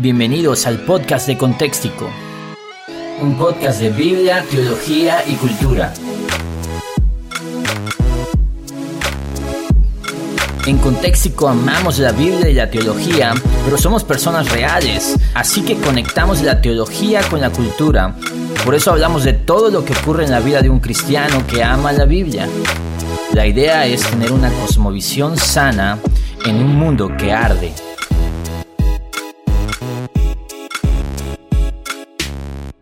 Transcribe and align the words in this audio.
Bienvenidos 0.00 0.68
al 0.68 0.78
podcast 0.82 1.26
de 1.26 1.36
Contextico, 1.36 2.08
un 3.20 3.36
podcast 3.36 3.80
de 3.80 3.90
Biblia, 3.90 4.44
teología 4.48 5.24
y 5.26 5.34
cultura. 5.34 5.92
En 10.66 10.78
Contextico 10.78 11.48
amamos 11.48 11.98
la 11.98 12.12
Biblia 12.12 12.48
y 12.48 12.54
la 12.54 12.70
teología, 12.70 13.34
pero 13.64 13.76
somos 13.76 14.04
personas 14.04 14.52
reales, 14.52 15.16
así 15.34 15.62
que 15.62 15.74
conectamos 15.74 16.42
la 16.42 16.60
teología 16.60 17.20
con 17.28 17.40
la 17.40 17.50
cultura. 17.50 18.14
Por 18.64 18.76
eso 18.76 18.92
hablamos 18.92 19.24
de 19.24 19.32
todo 19.32 19.68
lo 19.68 19.84
que 19.84 19.94
ocurre 19.94 20.26
en 20.26 20.30
la 20.30 20.38
vida 20.38 20.62
de 20.62 20.70
un 20.70 20.78
cristiano 20.78 21.44
que 21.44 21.64
ama 21.64 21.90
la 21.90 22.04
Biblia. 22.04 22.48
La 23.32 23.48
idea 23.48 23.84
es 23.84 24.02
tener 24.02 24.30
una 24.30 24.52
cosmovisión 24.60 25.36
sana 25.36 25.98
en 26.44 26.54
un 26.54 26.76
mundo 26.76 27.10
que 27.18 27.32
arde. 27.32 27.87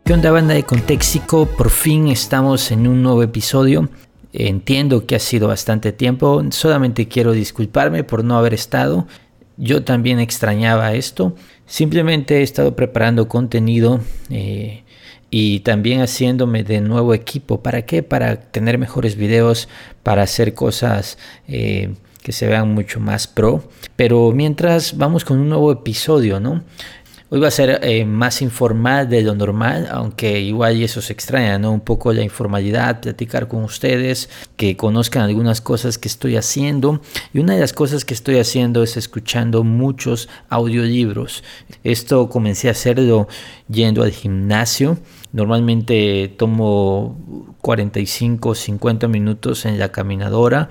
¿Qué 0.07 0.13
onda 0.13 0.31
banda 0.31 0.55
de 0.55 0.63
Contextico? 0.63 1.47
Por 1.47 1.69
fin 1.69 2.07
estamos 2.07 2.71
en 2.71 2.87
un 2.87 3.03
nuevo 3.03 3.25
episodio. 3.25 3.89
Entiendo 4.33 5.05
que 5.05 5.17
ha 5.17 5.19
sido 5.19 5.49
bastante 5.49 5.91
tiempo, 5.91 6.45
solamente 6.51 7.09
quiero 7.09 7.33
disculparme 7.33 8.05
por 8.05 8.23
no 8.23 8.39
haber 8.39 8.55
estado. 8.55 9.09
Yo 9.57 9.83
también 9.83 10.21
extrañaba 10.21 10.95
esto. 10.95 11.35
Simplemente 11.67 12.37
he 12.39 12.43
estado 12.45 12.77
preparando 12.77 13.27
contenido 13.27 13.99
eh, 14.31 14.85
y 15.29 15.59
también 15.61 16.03
haciéndome 16.03 16.63
de 16.63 16.81
nuevo 16.81 17.13
equipo. 17.13 17.61
¿Para 17.61 17.83
qué? 17.83 18.05
Para 18.05 18.37
tener 18.37 18.79
mejores 18.79 19.17
videos, 19.17 19.69
para 20.05 20.23
hacer 20.23 20.55
cosas 20.55 21.19
eh, 21.49 21.97
que 22.23 22.31
se 22.31 22.47
vean 22.47 22.73
mucho 22.73 23.01
más 23.01 23.27
pro. 23.27 23.69
Pero 23.97 24.31
mientras 24.31 24.97
vamos 24.97 25.25
con 25.25 25.41
un 25.41 25.49
nuevo 25.49 25.73
episodio, 25.73 26.39
¿no? 26.39 26.63
Hoy 27.29 27.41
va 27.41 27.49
a 27.49 27.51
ser 27.51 27.81
eh, 27.83 28.05
más 28.05 28.41
informal 28.41 29.09
de 29.09 29.21
lo 29.21 29.35
normal, 29.35 29.89
aunque 29.91 30.39
igual 30.39 30.77
y 30.77 30.85
eso 30.85 31.03
se 31.03 31.13
extraña, 31.13 31.59
¿no? 31.59 31.73
Un 31.73 31.81
poco 31.81 32.13
la 32.13 32.23
informalidad, 32.23 33.01
platicar 33.01 33.49
con 33.49 33.65
ustedes, 33.65 34.31
que 34.57 34.77
conozcan 34.77 35.25
algunas 35.25 35.61
cosas 35.61 35.99
que 35.99 36.07
estoy 36.07 36.37
haciendo. 36.37 37.01
Y 37.35 37.41
una 37.41 37.55
de 37.55 37.61
las 37.61 37.73
cosas 37.73 38.05
que 38.05 38.15
estoy 38.15 38.39
haciendo 38.39 38.85
es 38.85 38.97
escuchando 38.97 39.65
muchos 39.65 40.29
audiolibros. 40.49 41.43
Esto 41.83 42.29
comencé 42.29 42.69
a 42.69 42.71
hacerlo 42.71 43.27
yendo 43.69 44.05
al 44.05 44.13
gimnasio. 44.13 44.97
Normalmente 45.33 46.33
tomo 46.39 47.57
45, 47.61 48.55
50 48.55 49.09
minutos 49.09 49.65
en 49.65 49.81
la 49.81 49.91
caminadora 49.91 50.69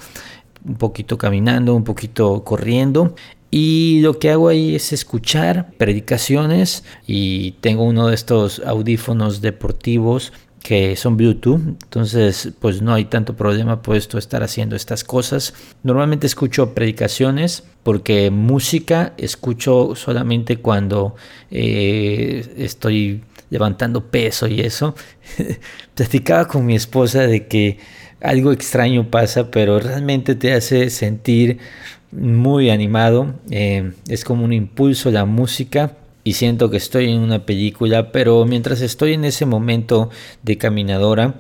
un 0.66 0.76
poquito 0.78 1.18
caminando, 1.18 1.76
un 1.76 1.84
poquito 1.84 2.44
corriendo 2.44 3.14
y 3.52 4.02
lo 4.02 4.20
que 4.20 4.32
hago 4.32 4.50
ahí 4.50 4.76
es 4.76 4.92
escuchar 4.92 5.72
predicaciones 5.78 6.84
y 7.08 7.52
tengo 7.62 7.84
uno 7.84 8.08
de 8.08 8.16
estos 8.16 8.62
audífonos 8.66 9.42
deportivos 9.42 10.34
que 10.66 10.96
son 10.96 11.16
Bluetooth, 11.16 11.62
entonces 11.62 12.50
pues 12.60 12.82
no 12.82 12.96
hay 12.96 13.06
tanto 13.06 13.36
problema 13.36 13.84
puesto 13.84 14.18
estar 14.18 14.42
haciendo 14.42 14.76
estas 14.76 15.04
cosas. 15.04 15.54
Normalmente 15.84 16.26
escucho 16.26 16.74
predicaciones 16.74 17.64
porque 17.84 18.32
música 18.32 19.14
escucho 19.18 19.94
solamente 19.96 20.58
cuando 20.58 21.16
eh, 21.52 22.52
estoy 22.58 23.24
levantando 23.52 24.10
peso 24.10 24.48
y 24.48 24.62
eso. 24.62 24.96
Platicaba 25.94 26.48
con 26.48 26.66
mi 26.66 26.76
esposa 26.76 27.28
de 27.28 27.48
que 27.48 27.78
algo 28.20 28.52
extraño 28.52 29.12
pasa, 29.12 29.52
pero 29.52 29.80
realmente 29.80 30.34
te 30.34 30.54
hace 30.54 30.90
sentir 30.90 31.60
muy 32.12 32.70
animado. 32.70 33.34
Eh, 33.50 33.94
es 34.08 34.24
como 34.24 34.46
un 34.46 34.54
impulso 34.54 35.12
la 35.12 35.26
música 35.26 35.98
y 36.24 36.34
siento 36.34 36.70
que 36.70 36.78
estoy 36.78 37.12
en 37.12 37.20
una 37.20 37.46
película, 37.46 38.12
pero 38.12 38.46
mientras 38.46 38.82
estoy 38.82 39.14
en 39.14 39.26
ese 39.26 39.46
momento 39.46 40.10
de 40.42 40.58
caminadora, 40.58 41.36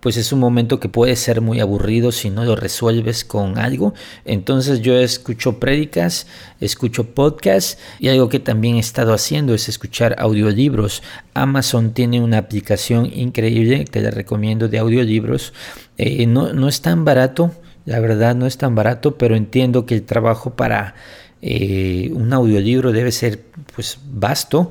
pues 0.00 0.16
es 0.16 0.32
un 0.32 0.40
momento 0.40 0.80
que 0.80 0.88
puede 0.88 1.14
ser 1.14 1.40
muy 1.40 1.60
aburrido 1.60 2.10
si 2.10 2.30
no 2.30 2.44
lo 2.44 2.56
resuelves 2.56 3.24
con 3.24 3.58
algo. 3.58 3.92
Entonces 4.24 4.80
yo 4.80 4.98
escucho 4.98 5.58
prédicas, 5.58 6.26
escucho 6.60 7.14
podcasts 7.14 7.78
y 7.98 8.08
algo 8.08 8.28
que 8.28 8.40
también 8.40 8.76
he 8.76 8.80
estado 8.80 9.12
haciendo 9.12 9.54
es 9.54 9.68
escuchar 9.68 10.16
audiolibros. 10.18 11.02
Amazon 11.34 11.92
tiene 11.92 12.20
una 12.20 12.38
aplicación 12.38 13.10
increíble, 13.12 13.84
que 13.84 14.00
le 14.00 14.10
recomiendo 14.10 14.68
de 14.68 14.78
audiolibros. 14.78 15.52
Eh, 15.98 16.26
no, 16.26 16.52
no 16.54 16.68
es 16.68 16.80
tan 16.80 17.04
barato, 17.04 17.52
la 17.90 17.98
verdad 17.98 18.36
no 18.36 18.46
es 18.46 18.56
tan 18.56 18.76
barato, 18.76 19.18
pero 19.18 19.34
entiendo 19.34 19.84
que 19.84 19.96
el 19.96 20.04
trabajo 20.04 20.54
para 20.54 20.94
eh, 21.42 22.08
un 22.14 22.32
audiolibro 22.32 22.92
debe 22.92 23.10
ser 23.10 23.42
pues 23.74 23.98
vasto. 24.12 24.70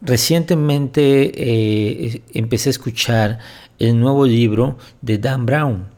Recientemente 0.00 1.30
eh, 1.34 2.22
empecé 2.32 2.70
a 2.70 2.72
escuchar 2.72 3.38
el 3.78 4.00
nuevo 4.00 4.24
libro 4.24 4.78
de 5.02 5.18
Dan 5.18 5.44
Brown. 5.44 5.88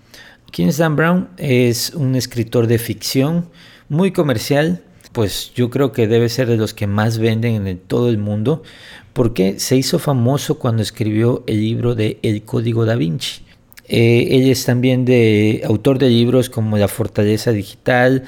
¿Quién 0.50 0.70
es 0.70 0.78
Dan 0.78 0.96
Brown? 0.96 1.28
Es 1.36 1.94
un 1.94 2.16
escritor 2.16 2.66
de 2.66 2.78
ficción 2.78 3.48
muy 3.88 4.10
comercial, 4.10 4.82
pues 5.12 5.52
yo 5.54 5.70
creo 5.70 5.92
que 5.92 6.08
debe 6.08 6.28
ser 6.30 6.48
de 6.48 6.56
los 6.56 6.74
que 6.74 6.88
más 6.88 7.18
venden 7.18 7.68
en 7.68 7.78
todo 7.78 8.08
el 8.08 8.18
mundo, 8.18 8.64
porque 9.12 9.60
se 9.60 9.76
hizo 9.76 10.00
famoso 10.00 10.58
cuando 10.58 10.82
escribió 10.82 11.44
el 11.46 11.60
libro 11.60 11.94
de 11.94 12.18
El 12.22 12.42
Código 12.42 12.86
da 12.86 12.96
Vinci. 12.96 13.44
Eh, 13.86 14.28
él 14.30 14.50
es 14.50 14.64
también 14.64 15.04
de, 15.04 15.62
autor 15.64 15.98
de 15.98 16.08
libros 16.08 16.48
como 16.48 16.78
La 16.78 16.88
Fortaleza 16.88 17.52
Digital, 17.52 18.24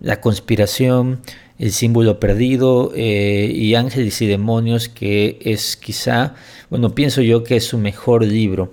La 0.00 0.20
Conspiración, 0.20 1.20
El 1.58 1.72
Símbolo 1.72 2.20
Perdido 2.20 2.92
eh, 2.94 3.50
y 3.52 3.74
Ángeles 3.74 4.20
y 4.22 4.26
Demonios, 4.26 4.88
que 4.88 5.38
es 5.42 5.76
quizá, 5.76 6.34
bueno, 6.70 6.94
pienso 6.94 7.22
yo 7.22 7.42
que 7.42 7.56
es 7.56 7.64
su 7.64 7.78
mejor 7.78 8.24
libro. 8.24 8.72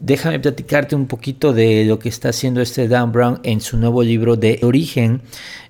Déjame 0.00 0.40
platicarte 0.40 0.96
un 0.96 1.06
poquito 1.06 1.52
de 1.52 1.84
lo 1.84 1.98
que 1.98 2.08
está 2.08 2.30
haciendo 2.30 2.60
este 2.60 2.88
Dan 2.88 3.12
Brown 3.12 3.40
en 3.44 3.60
su 3.60 3.78
nuevo 3.78 4.02
libro 4.02 4.36
de 4.36 4.58
Origen. 4.62 5.22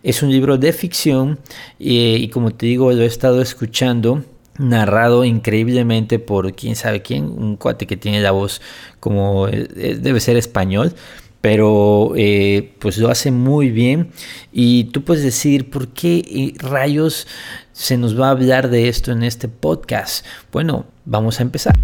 Es 0.02 0.22
un 0.22 0.30
libro 0.30 0.56
de 0.56 0.72
ficción 0.72 1.38
eh, 1.78 2.16
y 2.18 2.28
como 2.28 2.50
te 2.50 2.66
digo, 2.66 2.90
lo 2.92 3.02
he 3.02 3.06
estado 3.06 3.42
escuchando 3.42 4.24
narrado 4.58 5.24
increíblemente 5.24 6.18
por 6.18 6.54
quién 6.54 6.76
sabe 6.76 7.02
quién, 7.02 7.24
un 7.24 7.56
cuate 7.56 7.86
que 7.86 7.96
tiene 7.96 8.20
la 8.20 8.30
voz 8.30 8.60
como 9.00 9.48
eh, 9.48 9.68
eh, 9.76 9.98
debe 10.00 10.20
ser 10.20 10.36
español, 10.36 10.94
pero 11.40 12.12
eh, 12.16 12.74
pues 12.78 12.98
lo 12.98 13.10
hace 13.10 13.30
muy 13.30 13.70
bien 13.70 14.10
y 14.52 14.84
tú 14.84 15.02
puedes 15.02 15.22
decir 15.22 15.70
por 15.70 15.88
qué 15.88 16.54
rayos 16.58 17.26
se 17.72 17.98
nos 17.98 18.18
va 18.18 18.28
a 18.28 18.30
hablar 18.30 18.70
de 18.70 18.88
esto 18.88 19.12
en 19.12 19.22
este 19.22 19.48
podcast. 19.48 20.24
Bueno, 20.52 20.86
vamos 21.04 21.40
a 21.40 21.42
empezar. 21.42 21.74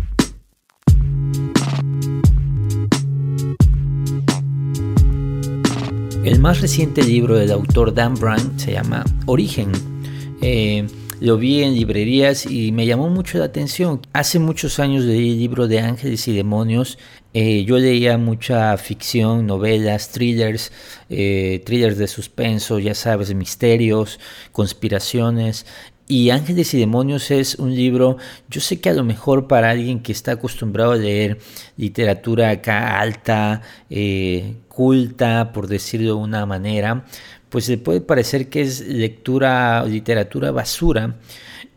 El 6.22 6.38
más 6.38 6.60
reciente 6.60 7.02
libro 7.02 7.34
del 7.34 7.50
autor 7.50 7.92
Dan 7.92 8.14
Brown 8.14 8.58
se 8.58 8.72
llama 8.72 9.04
Origen. 9.26 9.72
Lo 11.20 11.36
vi 11.36 11.62
en 11.62 11.74
librerías 11.74 12.46
y 12.46 12.72
me 12.72 12.86
llamó 12.86 13.10
mucho 13.10 13.36
la 13.36 13.44
atención. 13.44 14.00
Hace 14.14 14.38
muchos 14.38 14.78
años 14.78 15.04
leí 15.04 15.32
el 15.32 15.38
libro 15.38 15.68
de 15.68 15.80
Ángeles 15.80 16.26
y 16.28 16.34
Demonios. 16.34 16.96
Eh, 17.34 17.62
yo 17.66 17.76
leía 17.76 18.16
mucha 18.16 18.74
ficción, 18.78 19.46
novelas, 19.46 20.12
thrillers, 20.12 20.72
eh, 21.10 21.62
thrillers 21.66 21.98
de 21.98 22.08
suspenso, 22.08 22.78
ya 22.78 22.94
sabes, 22.94 23.34
misterios, 23.34 24.18
conspiraciones. 24.52 25.66
Y 26.08 26.30
Ángeles 26.30 26.72
y 26.72 26.78
Demonios 26.78 27.30
es 27.30 27.56
un 27.56 27.74
libro, 27.74 28.16
yo 28.48 28.62
sé 28.62 28.80
que 28.80 28.88
a 28.88 28.94
lo 28.94 29.04
mejor 29.04 29.46
para 29.46 29.70
alguien 29.70 30.00
que 30.00 30.12
está 30.12 30.32
acostumbrado 30.32 30.92
a 30.92 30.96
leer 30.96 31.38
literatura 31.76 32.48
acá 32.48 32.98
alta, 32.98 33.60
eh, 33.90 34.54
culta, 34.68 35.52
por 35.52 35.68
decirlo 35.68 36.06
de 36.06 36.22
una 36.22 36.46
manera, 36.46 37.04
pues 37.50 37.68
le 37.68 37.78
puede 37.78 38.00
parecer 38.00 38.48
que 38.48 38.62
es 38.62 38.80
lectura, 38.80 39.84
literatura 39.84 40.50
basura, 40.52 41.16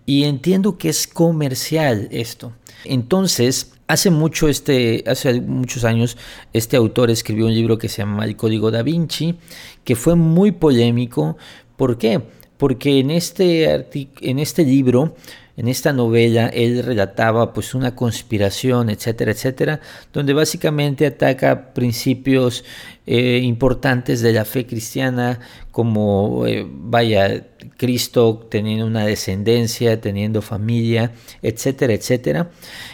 y 0.06 0.24
entiendo 0.24 0.78
que 0.78 0.90
es 0.90 1.08
comercial 1.08 2.08
esto. 2.12 2.54
Entonces, 2.86 3.74
hace 3.88 4.10
mucho 4.10 4.48
este, 4.48 5.04
hace 5.08 5.42
muchos 5.42 5.84
años, 5.84 6.18
este 6.54 6.78
autor 6.78 7.10
escribió 7.10 7.46
un 7.46 7.54
libro 7.54 7.78
que 7.78 7.90
se 7.90 7.98
llama 7.98 8.26
El 8.26 8.36
Código 8.36 8.72
da 8.72 8.84
Vinci, 8.84 9.36
que 9.84 9.96
fue 9.96 10.16
muy 10.16 10.52
polémico. 10.52 11.38
¿Por 11.76 11.98
qué? 11.98 12.22
Porque 12.58 13.00
en 13.00 13.12
este, 13.12 13.88
en 14.22 14.40
este 14.40 14.64
libro 14.64 15.16
en 15.56 15.68
esta 15.68 15.94
novela 15.94 16.48
él 16.48 16.84
relataba 16.84 17.54
pues 17.54 17.76
una 17.76 17.96
conspiración, 17.96 18.90
etcétera, 18.90 19.32
etcétera, 19.32 19.80
donde 20.12 20.34
básicamente 20.34 21.06
ataca 21.06 21.74
principios 21.74 22.64
eh, 23.06 23.42
importantes 23.44 24.22
de 24.22 24.32
la 24.32 24.46
fe 24.46 24.66
cristiana 24.66 25.40
como, 25.72 26.46
eh, 26.48 26.66
vaya, 26.66 27.48
Cristo 27.78 28.48
teniendo 28.50 28.86
una 28.86 29.06
descendencia, 29.06 30.00
teniendo 30.00 30.42
familia, 30.42 31.12
etcétera, 31.42 31.94
etcétera. 31.94 32.52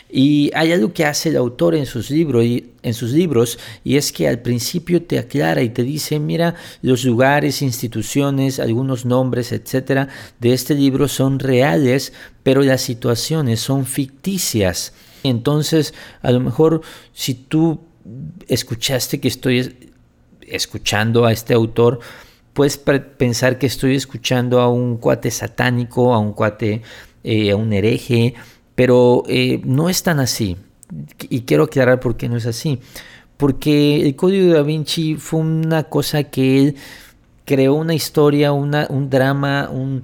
Y 0.09 0.49
hay 0.55 0.71
algo 0.71 0.93
que 0.93 1.05
hace 1.05 1.29
el 1.29 1.37
autor 1.37 1.75
en 1.75 1.85
sus 1.85 2.09
libros 2.09 2.43
y 2.43 2.71
en 2.81 2.93
sus 2.95 3.11
libros 3.11 3.59
y 3.83 3.97
es 3.97 4.11
que 4.11 4.27
al 4.27 4.39
principio 4.39 5.03
te 5.03 5.19
aclara 5.19 5.61
y 5.61 5.69
te 5.69 5.83
dice, 5.83 6.19
mira, 6.19 6.55
los 6.81 7.03
lugares, 7.03 7.61
instituciones, 7.61 8.59
algunos 8.59 9.05
nombres, 9.05 9.51
etcétera, 9.51 10.07
de 10.39 10.53
este 10.53 10.73
libro 10.73 11.07
son 11.07 11.37
reales, 11.37 12.13
pero 12.41 12.63
las 12.63 12.81
situaciones 12.81 13.59
son 13.59 13.85
ficticias. 13.85 14.93
Entonces, 15.23 15.93
a 16.21 16.31
lo 16.31 16.39
mejor 16.39 16.81
si 17.13 17.35
tú 17.35 17.81
escuchaste 18.47 19.19
que 19.19 19.27
estoy 19.27 19.88
escuchando 20.51 21.25
a 21.25 21.31
este 21.31 21.53
autor, 21.53 21.99
puedes 22.53 22.77
pensar 22.77 23.57
que 23.57 23.67
estoy 23.67 23.95
escuchando 23.95 24.59
a 24.59 24.69
un 24.69 24.97
cuate 24.97 25.31
satánico, 25.31 26.13
a 26.13 26.19
un 26.19 26.33
cuate, 26.33 26.81
eh, 27.23 27.51
a 27.51 27.55
un 27.55 27.73
hereje, 27.73 28.33
pero 28.75 29.23
eh, 29.27 29.61
no 29.63 29.89
es 29.89 30.03
tan 30.03 30.19
así. 30.19 30.57
Y 31.29 31.41
quiero 31.41 31.65
aclarar 31.65 31.99
por 31.99 32.17
qué 32.17 32.29
no 32.29 32.37
es 32.37 32.45
así. 32.45 32.79
Porque 33.37 34.01
el 34.01 34.15
código 34.15 34.47
de 34.47 34.53
Da 34.53 34.63
Vinci 34.63 35.15
fue 35.15 35.39
una 35.39 35.83
cosa 35.83 36.23
que 36.25 36.59
él 36.59 36.75
creó 37.45 37.75
una 37.75 37.93
historia, 37.93 38.51
una, 38.51 38.87
un 38.89 39.09
drama, 39.09 39.69
un, 39.71 40.01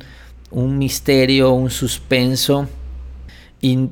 un 0.51 0.77
misterio, 0.77 1.51
un 1.51 1.69
suspenso. 1.69 2.67
Y 3.59 3.89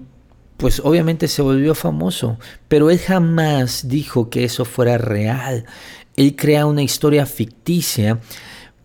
pues 0.57 0.79
obviamente 0.79 1.27
se 1.27 1.41
volvió 1.41 1.75
famoso, 1.75 2.37
pero 2.69 2.89
él 2.89 2.99
jamás 2.99 3.89
dijo 3.89 4.29
que 4.29 4.45
eso 4.45 4.63
fuera 4.63 4.97
real. 4.97 5.65
Él 6.15 6.35
crea 6.35 6.65
una 6.65 6.83
historia 6.83 7.25
ficticia. 7.25 8.19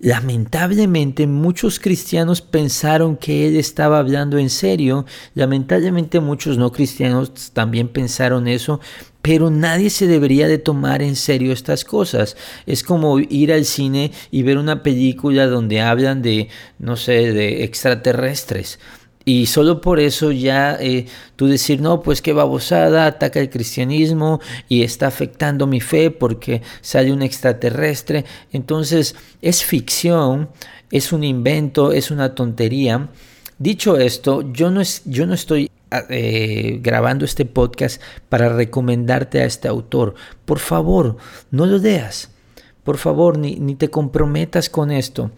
Lamentablemente 0.00 1.26
muchos 1.26 1.80
cristianos 1.80 2.40
pensaron 2.40 3.16
que 3.16 3.48
él 3.48 3.56
estaba 3.56 3.98
hablando 3.98 4.38
en 4.38 4.48
serio. 4.48 5.06
Lamentablemente 5.34 6.20
muchos 6.20 6.56
no 6.56 6.70
cristianos 6.70 7.50
también 7.52 7.88
pensaron 7.88 8.46
eso. 8.46 8.80
Pero 9.22 9.50
nadie 9.50 9.90
se 9.90 10.06
debería 10.06 10.46
de 10.46 10.58
tomar 10.58 11.02
en 11.02 11.16
serio 11.16 11.52
estas 11.52 11.84
cosas. 11.84 12.36
Es 12.64 12.84
como 12.84 13.18
ir 13.18 13.52
al 13.52 13.64
cine 13.64 14.12
y 14.30 14.42
ver 14.44 14.56
una 14.56 14.84
película 14.84 15.48
donde 15.48 15.80
hablan 15.80 16.22
de, 16.22 16.48
no 16.78 16.96
sé, 16.96 17.32
de 17.32 17.64
extraterrestres. 17.64 18.78
Y 19.28 19.44
solo 19.44 19.82
por 19.82 20.00
eso 20.00 20.32
ya 20.32 20.78
eh, 20.80 21.04
tú 21.36 21.48
decir, 21.48 21.82
no, 21.82 22.00
pues 22.00 22.22
qué 22.22 22.32
babosada, 22.32 23.04
ataca 23.04 23.40
el 23.40 23.50
cristianismo 23.50 24.40
y 24.70 24.84
está 24.84 25.06
afectando 25.06 25.66
mi 25.66 25.82
fe 25.82 26.10
porque 26.10 26.62
sale 26.80 27.12
un 27.12 27.20
extraterrestre. 27.20 28.24
Entonces 28.54 29.14
es 29.42 29.62
ficción, 29.62 30.48
es 30.90 31.12
un 31.12 31.24
invento, 31.24 31.92
es 31.92 32.10
una 32.10 32.34
tontería. 32.34 33.10
Dicho 33.58 33.98
esto, 33.98 34.50
yo 34.50 34.70
no, 34.70 34.80
es, 34.80 35.02
yo 35.04 35.26
no 35.26 35.34
estoy 35.34 35.70
ah, 35.90 36.04
eh, 36.08 36.80
grabando 36.82 37.26
este 37.26 37.44
podcast 37.44 38.00
para 38.30 38.48
recomendarte 38.48 39.42
a 39.42 39.44
este 39.44 39.68
autor. 39.68 40.14
Por 40.46 40.58
favor, 40.58 41.18
no 41.50 41.66
lo 41.66 41.76
leas. 41.76 42.30
Por 42.82 42.96
favor, 42.96 43.36
ni, 43.36 43.56
ni 43.56 43.74
te 43.74 43.90
comprometas 43.90 44.70
con 44.70 44.90
esto. 44.90 45.30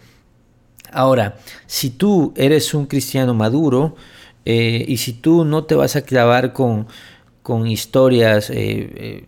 Ahora, 0.92 1.36
si 1.66 1.90
tú 1.90 2.32
eres 2.36 2.74
un 2.74 2.86
cristiano 2.86 3.34
maduro 3.34 3.96
eh, 4.44 4.84
y 4.86 4.96
si 4.96 5.12
tú 5.12 5.44
no 5.44 5.64
te 5.64 5.74
vas 5.74 5.96
a 5.96 6.02
clavar 6.02 6.52
con, 6.52 6.86
con 7.42 7.66
historias 7.66 8.50
eh, 8.50 8.54
eh, 8.56 9.24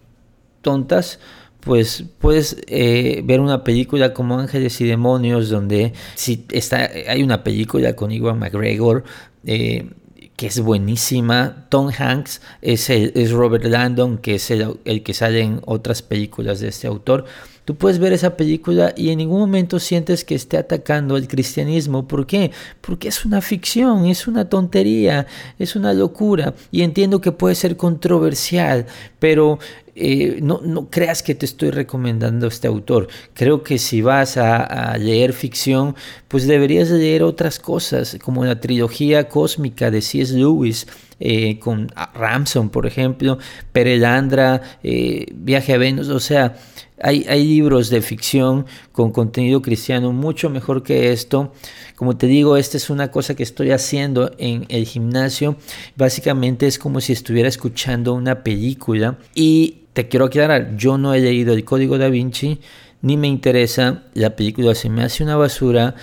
tontas, 0.62 1.20
pues 1.60 2.04
puedes 2.18 2.56
ver 2.66 3.38
una 3.38 3.62
película 3.62 4.12
como 4.12 4.40
Ángeles 4.40 4.80
y 4.80 4.84
Demonios, 4.84 5.48
donde 5.48 5.92
si 6.16 6.44
está, 6.50 6.90
hay 7.06 7.22
una 7.22 7.44
película 7.44 7.94
con 7.94 8.10
Iwan 8.10 8.40
McGregor 8.40 9.04
que 9.44 10.48
es 10.48 10.60
buenísima. 10.60 11.66
Tom 11.68 11.90
Hanks 11.96 12.40
es, 12.62 12.90
es 12.90 13.30
Robert 13.30 13.64
Landon, 13.64 14.18
que 14.18 14.34
es 14.34 14.50
el, 14.50 14.76
el 14.84 15.04
que 15.04 15.14
sale 15.14 15.40
en 15.40 15.60
otras 15.66 16.02
películas 16.02 16.58
de 16.58 16.66
este 16.66 16.88
autor. 16.88 17.26
Tú 17.64 17.76
puedes 17.76 17.98
ver 18.00 18.12
esa 18.12 18.36
película 18.36 18.92
y 18.96 19.10
en 19.10 19.18
ningún 19.18 19.38
momento 19.38 19.78
sientes 19.78 20.24
que 20.24 20.34
esté 20.34 20.56
atacando 20.56 21.16
el 21.16 21.28
cristianismo. 21.28 22.08
¿Por 22.08 22.26
qué? 22.26 22.50
Porque 22.80 23.08
es 23.08 23.24
una 23.24 23.40
ficción, 23.40 24.06
es 24.06 24.26
una 24.26 24.48
tontería, 24.48 25.26
es 25.58 25.76
una 25.76 25.92
locura. 25.92 26.54
Y 26.72 26.82
entiendo 26.82 27.20
que 27.20 27.30
puede 27.30 27.54
ser 27.54 27.76
controversial, 27.76 28.86
pero 29.20 29.60
eh, 29.94 30.38
no, 30.42 30.60
no, 30.64 30.88
creas 30.88 31.22
que 31.22 31.34
te 31.34 31.44
estoy 31.44 31.70
recomendando 31.70 32.46
este 32.46 32.66
autor. 32.66 33.08
Creo 33.34 33.62
que 33.62 33.78
si 33.78 34.00
vas 34.00 34.36
a, 34.38 34.96
leer 34.98 35.32
ficción, 35.32 35.94
pues 36.28 36.46
deberías 36.46 36.90
leer 36.90 37.22
otras 37.22 37.58
cosas, 37.58 38.16
como 38.22 38.44
la 38.44 38.58
trilogía 38.60 39.28
cósmica 39.28 39.90
de 39.90 40.00
C.S. 40.00 40.34
Lewis. 40.34 40.86
Eh, 41.24 41.60
con 41.60 41.86
Ramson, 42.14 42.68
por 42.68 42.84
ejemplo, 42.84 43.38
Perelandra, 43.70 44.60
eh, 44.82 45.26
Viaje 45.32 45.72
a 45.72 45.78
Venus, 45.78 46.08
o 46.08 46.18
sea, 46.18 46.56
hay, 47.00 47.22
libros 47.46 47.90
de 47.90 48.02
ficción 48.02 48.66
con 48.90 49.12
contenido 49.12 49.62
cristiano 49.62 50.10
mucho 50.10 50.50
mejor 50.50 50.82
que 50.82 51.12
esto. 51.12 51.52
Como 51.94 52.16
te 52.16 52.26
digo, 52.26 52.56
esta 52.56 52.76
es 52.76 52.90
una 52.90 53.12
cosa 53.12 53.36
que 53.36 53.44
estoy 53.44 53.70
haciendo 53.70 54.32
en 54.38 54.66
el 54.68 54.84
gimnasio. 54.84 55.56
Básicamente 55.94 56.66
es 56.66 56.76
como 56.76 57.00
si 57.00 57.12
estuviera 57.12 57.48
escuchando 57.48 58.14
una 58.14 58.42
película. 58.42 59.16
Y 59.32 59.82
te 59.92 60.08
quiero 60.08 60.24
aclarar, 60.24 60.76
yo 60.76 60.98
no 60.98 61.14
he 61.14 61.20
leído 61.20 61.54
el 61.54 61.64
código 61.64 61.98
da 61.98 62.08
Vinci, 62.08 62.58
ni 63.00 63.16
me 63.16 63.28
interesa. 63.28 64.02
La 64.14 64.34
película 64.34 64.74
se 64.74 64.88
me 64.88 65.04
hace 65.04 65.22
una 65.22 65.36
basura 65.36 65.94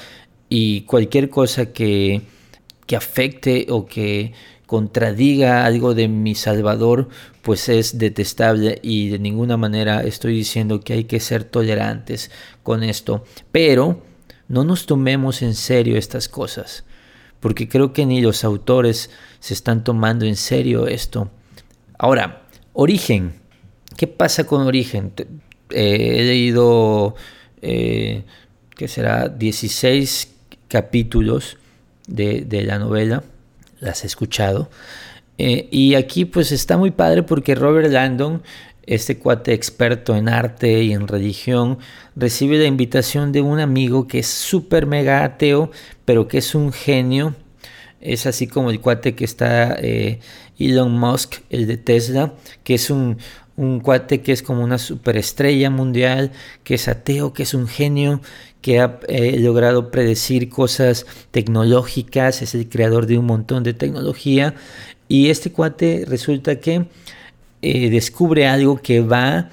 y 0.47 0.83
cualquier 0.83 1.29
cosa 1.29 1.73
que, 1.73 2.21
que 2.85 2.95
afecte 2.95 3.67
o 3.69 3.85
que 3.85 4.31
contradiga 4.69 5.65
algo 5.65 5.95
de 5.95 6.07
mi 6.07 6.35
Salvador, 6.35 7.09
pues 7.41 7.69
es 7.69 7.97
detestable 7.97 8.77
y 8.83 9.09
de 9.09 9.17
ninguna 9.17 9.57
manera 9.57 10.03
estoy 10.03 10.35
diciendo 10.35 10.81
que 10.81 10.93
hay 10.93 11.05
que 11.05 11.19
ser 11.19 11.43
tolerantes 11.43 12.29
con 12.61 12.83
esto. 12.83 13.23
Pero 13.51 14.03
no 14.47 14.63
nos 14.63 14.85
tomemos 14.85 15.41
en 15.41 15.55
serio 15.55 15.97
estas 15.97 16.29
cosas, 16.29 16.83
porque 17.39 17.67
creo 17.67 17.93
que 17.93 18.05
ni 18.05 18.21
los 18.21 18.43
autores 18.43 19.09
se 19.39 19.55
están 19.55 19.83
tomando 19.83 20.25
en 20.25 20.35
serio 20.35 20.85
esto. 20.85 21.31
Ahora, 21.97 22.43
origen. 22.73 23.41
¿Qué 23.97 24.05
pasa 24.05 24.43
con 24.43 24.61
origen? 24.61 25.13
Eh, 25.71 26.19
he 26.19 26.23
leído, 26.25 27.15
eh, 27.63 28.23
¿qué 28.75 28.87
será? 28.87 29.29
16 29.29 30.31
capítulos 30.67 31.57
de, 32.05 32.41
de 32.41 32.61
la 32.61 32.77
novela 32.77 33.23
las 33.79 34.03
he 34.03 34.07
escuchado. 34.07 34.69
Eh, 35.37 35.67
y 35.71 35.95
aquí 35.95 36.25
pues 36.25 36.51
está 36.51 36.77
muy 36.77 36.91
padre 36.91 37.23
porque 37.23 37.55
Robert 37.55 37.89
Landon, 37.89 38.43
este 38.85 39.17
cuate 39.17 39.53
experto 39.53 40.15
en 40.15 40.27
arte 40.27 40.83
y 40.83 40.91
en 40.91 41.07
religión, 41.07 41.79
recibe 42.15 42.57
la 42.57 42.65
invitación 42.65 43.31
de 43.31 43.41
un 43.41 43.59
amigo 43.59 44.07
que 44.07 44.19
es 44.19 44.27
súper 44.27 44.85
mega 44.85 45.23
ateo, 45.23 45.71
pero 46.05 46.27
que 46.27 46.39
es 46.39 46.55
un 46.55 46.73
genio. 46.73 47.35
Es 48.01 48.25
así 48.25 48.47
como 48.47 48.69
el 48.69 48.81
cuate 48.81 49.15
que 49.15 49.25
está 49.25 49.75
eh, 49.79 50.19
Elon 50.57 50.91
Musk, 50.91 51.35
el 51.49 51.67
de 51.67 51.77
Tesla, 51.77 52.33
que 52.63 52.75
es 52.75 52.89
un, 52.89 53.17
un 53.59 53.81
cuate 53.81 54.21
que 54.21 54.31
es 54.31 54.41
como 54.41 54.63
una 54.63 54.77
superestrella 54.77 55.69
mundial, 55.69 56.31
que 56.63 56.75
es 56.75 56.87
ateo, 56.87 57.33
que 57.33 57.43
es 57.43 57.53
un 57.53 57.67
genio, 57.67 58.21
que 58.61 58.79
ha 58.79 58.99
eh, 59.09 59.37
logrado 59.39 59.91
predecir 59.91 60.47
cosas 60.47 61.05
tecnológicas, 61.31 62.41
es 62.41 62.55
el 62.55 62.69
creador 62.69 63.05
de 63.05 63.17
un 63.17 63.25
montón 63.25 63.63
de 63.63 63.73
tecnología. 63.73 64.55
Y 65.09 65.29
este 65.29 65.51
cuate 65.51 66.05
resulta 66.07 66.61
que 66.61 66.85
eh, 67.61 67.89
descubre 67.89 68.47
algo 68.47 68.77
que 68.77 69.01
va 69.01 69.49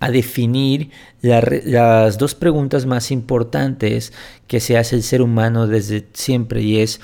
a 0.00 0.10
definir 0.10 0.90
las 1.22 2.18
dos 2.18 2.34
preguntas 2.34 2.84
más 2.84 3.10
importantes 3.10 4.12
que 4.46 4.60
se 4.60 4.76
hace 4.76 4.96
el 4.96 5.02
ser 5.02 5.22
humano 5.22 5.66
desde 5.66 6.06
siempre 6.12 6.60
y 6.60 6.80
es 6.80 7.00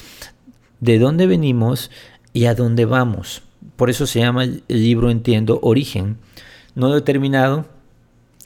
de 0.81 0.99
dónde 0.99 1.27
venimos 1.27 1.91
y 2.35 2.45
a 2.45 2.55
dónde 2.55 2.85
vamos. 2.85 3.43
Por 3.77 3.89
eso 3.89 4.07
se 4.07 4.21
llama 4.21 4.45
el 4.45 4.63
libro, 4.69 5.11
entiendo, 5.11 5.59
Origen 5.63 6.19
no 6.75 6.89
lo 6.89 6.97
he 6.97 7.03
terminado, 7.03 7.67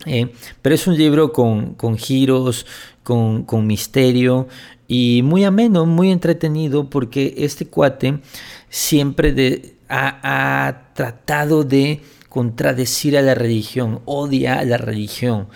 eh, 0.05 0.33
pero 0.63 0.75
es 0.75 0.87
un 0.87 0.97
libro 0.97 1.33
con, 1.33 1.75
con 1.75 1.97
giros, 1.97 2.67
con, 3.03 3.45
con, 3.45 3.67
misterio 3.67 4.49
y 4.89 5.23
muy 5.25 5.45
ameno, 5.45 5.87
muy 5.87 6.11
entretenido 6.11 6.91
porque 6.91 7.35
este 7.39 7.67
cuate 7.67 8.21
siempre 8.69 9.77
ha, 9.89 10.67
ha 10.69 10.93
tratado 10.95 11.65
de 11.65 12.03
contradecir 12.29 13.17
a 13.17 13.23
la 13.23 13.35
religión, 13.35 14.01
odia 14.05 14.59
a 14.59 14.65
la 14.65 14.77
religión. 14.77 15.49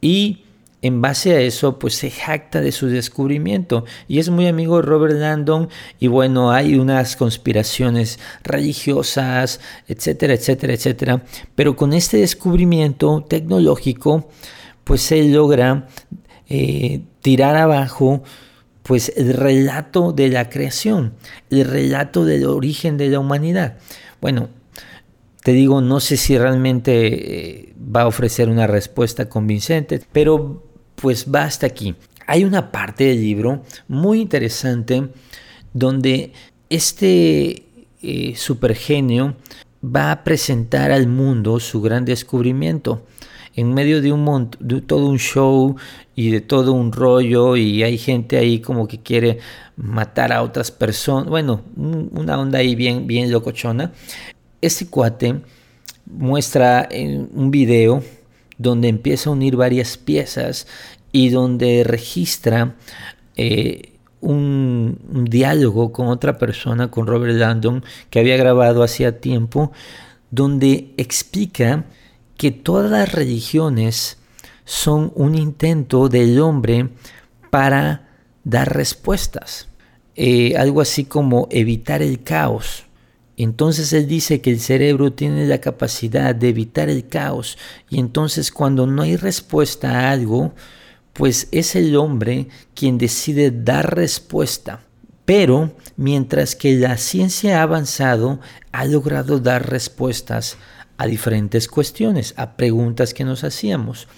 Y 0.00 0.45
en 0.86 1.00
base 1.02 1.34
a 1.34 1.40
eso, 1.40 1.78
pues 1.78 1.94
se 1.94 2.10
jacta 2.10 2.60
de 2.60 2.72
su 2.72 2.86
descubrimiento 2.88 3.84
y 4.08 4.18
es 4.18 4.30
muy 4.30 4.46
amigo 4.46 4.76
de 4.76 4.82
Robert 4.82 5.14
Landon 5.14 5.68
y 5.98 6.06
bueno, 6.06 6.50
hay 6.50 6.76
unas 6.76 7.16
conspiraciones 7.16 8.18
religiosas, 8.42 9.60
etcétera, 9.88 10.34
etcétera, 10.34 10.74
etcétera, 10.74 11.22
pero 11.54 11.76
con 11.76 11.92
este 11.92 12.18
descubrimiento 12.18 13.24
tecnológico, 13.28 14.28
pues 14.84 15.02
se 15.02 15.24
logra 15.24 15.88
eh, 16.48 17.02
tirar 17.20 17.56
abajo 17.56 18.22
pues 18.82 19.12
el 19.16 19.34
relato 19.34 20.12
de 20.12 20.28
la 20.28 20.48
creación, 20.48 21.14
el 21.50 21.64
relato 21.64 22.24
del 22.24 22.46
origen 22.46 22.96
de 22.96 23.08
la 23.08 23.18
humanidad. 23.18 23.78
Bueno, 24.20 24.48
te 25.42 25.52
digo, 25.52 25.80
no 25.80 25.98
sé 25.98 26.16
si 26.16 26.38
realmente 26.38 27.70
eh, 27.70 27.74
va 27.76 28.02
a 28.02 28.06
ofrecer 28.06 28.48
una 28.48 28.66
respuesta 28.66 29.28
convincente, 29.28 30.00
pero 30.12 30.62
pues 30.96 31.30
basta 31.30 31.66
aquí. 31.66 31.94
Hay 32.26 32.44
una 32.44 32.72
parte 32.72 33.04
del 33.04 33.20
libro 33.20 33.62
muy 33.86 34.20
interesante 34.20 35.08
donde 35.72 36.32
este 36.68 37.62
eh, 38.02 38.34
supergenio 38.36 39.36
va 39.84 40.10
a 40.10 40.24
presentar 40.24 40.90
al 40.90 41.06
mundo 41.06 41.60
su 41.60 41.80
gran 41.80 42.04
descubrimiento 42.04 43.02
en 43.54 43.72
medio 43.72 44.02
de 44.02 44.12
un 44.12 44.50
de 44.60 44.80
todo 44.82 45.06
un 45.06 45.18
show 45.18 45.76
y 46.14 46.30
de 46.30 46.40
todo 46.40 46.72
un 46.72 46.92
rollo 46.92 47.56
y 47.56 47.82
hay 47.82 47.96
gente 47.96 48.36
ahí 48.36 48.60
como 48.60 48.86
que 48.86 49.00
quiere 49.00 49.38
matar 49.76 50.32
a 50.32 50.42
otras 50.42 50.70
personas, 50.70 51.28
bueno, 51.28 51.62
una 51.76 52.38
onda 52.38 52.58
ahí 52.58 52.74
bien 52.74 53.06
bien 53.06 53.32
locochona. 53.32 53.92
Este 54.60 54.86
cuate 54.86 55.40
muestra 56.06 56.86
en 56.90 57.30
un 57.34 57.50
video 57.50 58.02
donde 58.58 58.88
empieza 58.88 59.30
a 59.30 59.32
unir 59.32 59.56
varias 59.56 59.96
piezas 59.96 60.66
y 61.12 61.30
donde 61.30 61.84
registra 61.84 62.76
eh, 63.36 63.92
un, 64.20 64.98
diálogo 65.28 65.92
con 65.92 66.08
otra 66.08 66.38
persona, 66.38 66.90
con 66.90 67.06
Robert 67.06 67.34
Landon, 67.34 67.84
que 68.10 68.20
había 68.20 68.36
grabado 68.36 68.82
hacía 68.82 69.20
tiempo, 69.20 69.72
donde 70.30 70.92
explica 70.96 71.84
que 72.36 72.50
todas 72.50 72.90
las 72.90 73.12
religiones 73.12 74.18
son 74.64 75.12
un 75.14 75.34
intento 75.36 76.08
del 76.08 76.40
hombre 76.40 76.90
para 77.50 78.08
dar 78.44 78.74
respuestas. 78.74 79.68
Eh, 80.16 80.56
algo 80.56 80.80
así 80.80 81.04
como 81.04 81.46
evitar 81.50 82.02
el 82.02 82.22
caos. 82.22 82.85
Entonces 83.36 83.92
él 83.92 84.06
dice 84.06 84.40
que 84.40 84.50
el 84.50 84.60
cerebro 84.60 85.12
tiene 85.12 85.46
la 85.46 85.60
capacidad 85.60 86.34
de 86.34 86.48
evitar 86.48 86.88
el 86.88 87.06
caos 87.06 87.58
y 87.90 87.98
entonces 87.98 88.50
cuando 88.50 88.86
no 88.86 89.02
hay 89.02 89.16
respuesta 89.16 89.90
a 89.90 90.10
algo, 90.10 90.54
pues 91.12 91.48
es 91.50 91.76
el 91.76 91.96
hombre 91.96 92.48
quien 92.74 92.98
decide 92.98 93.50
dar 93.50 93.94
respuesta. 93.94 94.80
Pero 95.26 95.72
mientras 95.96 96.54
que 96.54 96.74
la 96.76 96.96
ciencia 96.96 97.58
ha 97.58 97.62
avanzado, 97.62 98.40
ha 98.72 98.84
logrado 98.84 99.38
dar 99.38 99.68
respuestas 99.68 100.56
a 100.98 101.06
diferentes 101.06 101.68
cuestiones, 101.68 102.32
a 102.36 102.56
preguntas 102.56 103.12
que 103.12 103.24
nos 103.24 103.44
hacíamos. 103.44 104.08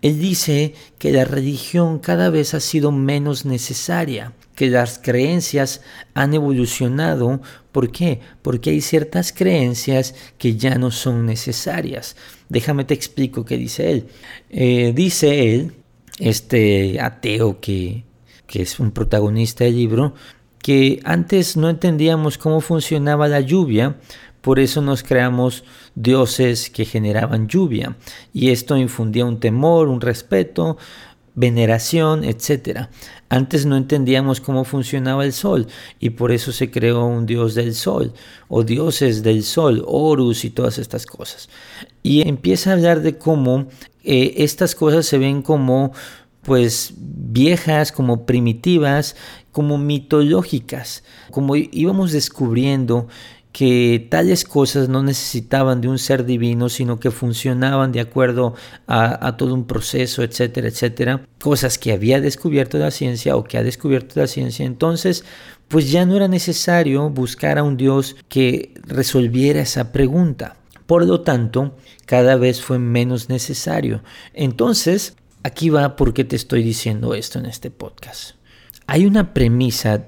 Él 0.00 0.20
dice 0.20 0.74
que 0.98 1.12
la 1.12 1.24
religión 1.24 1.98
cada 1.98 2.30
vez 2.30 2.54
ha 2.54 2.60
sido 2.60 2.92
menos 2.92 3.44
necesaria, 3.44 4.32
que 4.54 4.70
las 4.70 4.98
creencias 4.98 5.82
han 6.14 6.34
evolucionado. 6.34 7.40
¿Por 7.72 7.90
qué? 7.90 8.20
Porque 8.42 8.70
hay 8.70 8.80
ciertas 8.80 9.32
creencias 9.32 10.14
que 10.38 10.56
ya 10.56 10.76
no 10.76 10.90
son 10.90 11.26
necesarias. 11.26 12.16
Déjame 12.48 12.84
te 12.84 12.94
explico 12.94 13.44
qué 13.44 13.56
dice 13.56 13.90
él. 13.90 14.06
Eh, 14.50 14.92
dice 14.94 15.54
él, 15.54 15.72
este 16.18 17.00
ateo 17.00 17.60
que, 17.60 18.04
que 18.46 18.62
es 18.62 18.78
un 18.78 18.92
protagonista 18.92 19.64
del 19.64 19.76
libro, 19.76 20.14
que 20.62 21.00
antes 21.04 21.56
no 21.56 21.70
entendíamos 21.70 22.38
cómo 22.38 22.60
funcionaba 22.60 23.28
la 23.28 23.40
lluvia, 23.40 23.96
por 24.40 24.58
eso 24.58 24.80
nos 24.82 25.02
creamos 25.02 25.64
dioses 25.94 26.70
que 26.70 26.84
generaban 26.84 27.48
lluvia 27.48 27.96
y 28.32 28.50
esto 28.50 28.76
infundía 28.76 29.24
un 29.24 29.40
temor, 29.40 29.88
un 29.88 30.00
respeto, 30.00 30.76
veneración, 31.34 32.24
etc. 32.24 32.88
Antes 33.28 33.64
no 33.64 33.76
entendíamos 33.76 34.40
cómo 34.40 34.64
funcionaba 34.64 35.24
el 35.24 35.32
sol 35.32 35.68
y 36.00 36.10
por 36.10 36.32
eso 36.32 36.50
se 36.50 36.70
creó 36.70 37.06
un 37.06 37.26
dios 37.26 37.54
del 37.54 37.74
sol 37.74 38.12
o 38.48 38.64
dioses 38.64 39.22
del 39.22 39.44
sol, 39.44 39.84
Horus 39.86 40.44
y 40.44 40.50
todas 40.50 40.78
estas 40.78 41.06
cosas. 41.06 41.48
Y 42.02 42.26
empieza 42.26 42.70
a 42.70 42.72
hablar 42.72 43.02
de 43.02 43.18
cómo 43.18 43.68
eh, 44.02 44.34
estas 44.38 44.74
cosas 44.74 45.06
se 45.06 45.18
ven 45.18 45.42
como 45.42 45.92
pues 46.42 46.94
viejas, 46.96 47.92
como 47.92 48.24
primitivas, 48.24 49.14
como 49.52 49.76
mitológicas, 49.76 51.04
como 51.30 51.54
íbamos 51.56 52.12
descubriendo 52.12 53.06
que 53.58 54.06
tales 54.08 54.44
cosas 54.44 54.88
no 54.88 55.02
necesitaban 55.02 55.80
de 55.80 55.88
un 55.88 55.98
ser 55.98 56.24
divino, 56.24 56.68
sino 56.68 57.00
que 57.00 57.10
funcionaban 57.10 57.90
de 57.90 57.98
acuerdo 57.98 58.54
a, 58.86 59.36
todo 59.36 59.52
un 59.52 59.66
proceso, 59.66 60.22
etcétera, 60.22 60.68
etcétera. 60.68 61.26
Cosas 61.42 61.76
que 61.76 61.90
había 61.90 62.20
descubierto 62.20 62.78
la 62.78 62.92
ciencia 62.92 63.34
o 63.34 63.42
que 63.42 63.58
ha 63.58 63.64
descubierto 63.64 64.20
la 64.20 64.28
ciencia. 64.28 64.64
Entonces, 64.64 65.24
pues 65.66 65.90
ya 65.90 66.06
no 66.06 66.14
era 66.14 66.28
necesario 66.28 67.10
buscar 67.10 67.58
a 67.58 67.64
un 67.64 67.76
Dios 67.76 68.14
que 68.28 68.74
resolviera 68.86 69.62
esa 69.62 69.90
pregunta. 69.90 70.54
Por 70.86 71.04
lo 71.04 71.22
tanto, 71.22 71.76
cada 72.06 72.36
vez 72.36 72.62
fue 72.62 72.78
menos 72.78 73.28
necesario. 73.28 74.04
Entonces, 74.34 75.16
aquí 75.42 75.68
va 75.68 75.96
por 75.96 76.14
qué 76.14 76.22
te 76.22 76.36
estoy 76.36 76.62
diciendo 76.62 77.12
esto 77.12 77.40
en 77.40 77.46
este 77.46 77.72
podcast. 77.72 78.36
Hay 78.86 79.04
una 79.04 79.34
premisa 79.34 80.04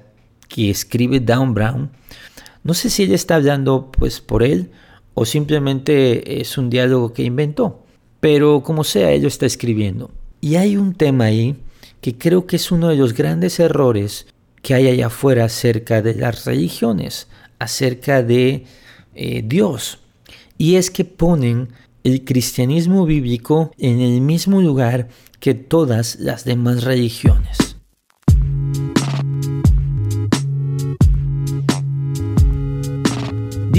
que 0.47 0.69
escribe 0.69 1.19
Down 1.19 1.53
Brown 1.53 1.91
no 2.63 2.73
sé 2.73 2.89
si 2.89 3.03
ella 3.03 3.15
está 3.15 3.35
hablando 3.35 3.91
pues 3.91 4.21
por 4.21 4.43
él 4.43 4.71
o 5.13 5.25
simplemente 5.25 6.41
es 6.41 6.57
un 6.57 6.69
diálogo 6.69 7.13
que 7.13 7.23
inventó, 7.23 7.83
pero 8.19 8.63
como 8.63 8.83
sea, 8.83 9.11
ella 9.11 9.27
está 9.27 9.45
escribiendo. 9.45 10.11
Y 10.39 10.55
hay 10.55 10.77
un 10.77 10.93
tema 10.93 11.25
ahí 11.25 11.55
que 12.01 12.17
creo 12.17 12.47
que 12.47 12.55
es 12.55 12.71
uno 12.71 12.89
de 12.89 12.95
los 12.95 13.13
grandes 13.13 13.59
errores 13.59 14.27
que 14.61 14.73
hay 14.73 14.87
allá 14.87 15.07
afuera 15.07 15.45
acerca 15.45 16.01
de 16.01 16.15
las 16.15 16.45
religiones, 16.45 17.27
acerca 17.59 18.23
de 18.23 18.65
eh, 19.15 19.43
Dios. 19.45 19.99
Y 20.57 20.75
es 20.75 20.91
que 20.91 21.05
ponen 21.05 21.69
el 22.03 22.23
cristianismo 22.23 23.05
bíblico 23.05 23.71
en 23.77 23.99
el 23.99 24.21
mismo 24.21 24.61
lugar 24.61 25.09
que 25.39 25.53
todas 25.53 26.17
las 26.19 26.45
demás 26.45 26.83
religiones. 26.83 27.70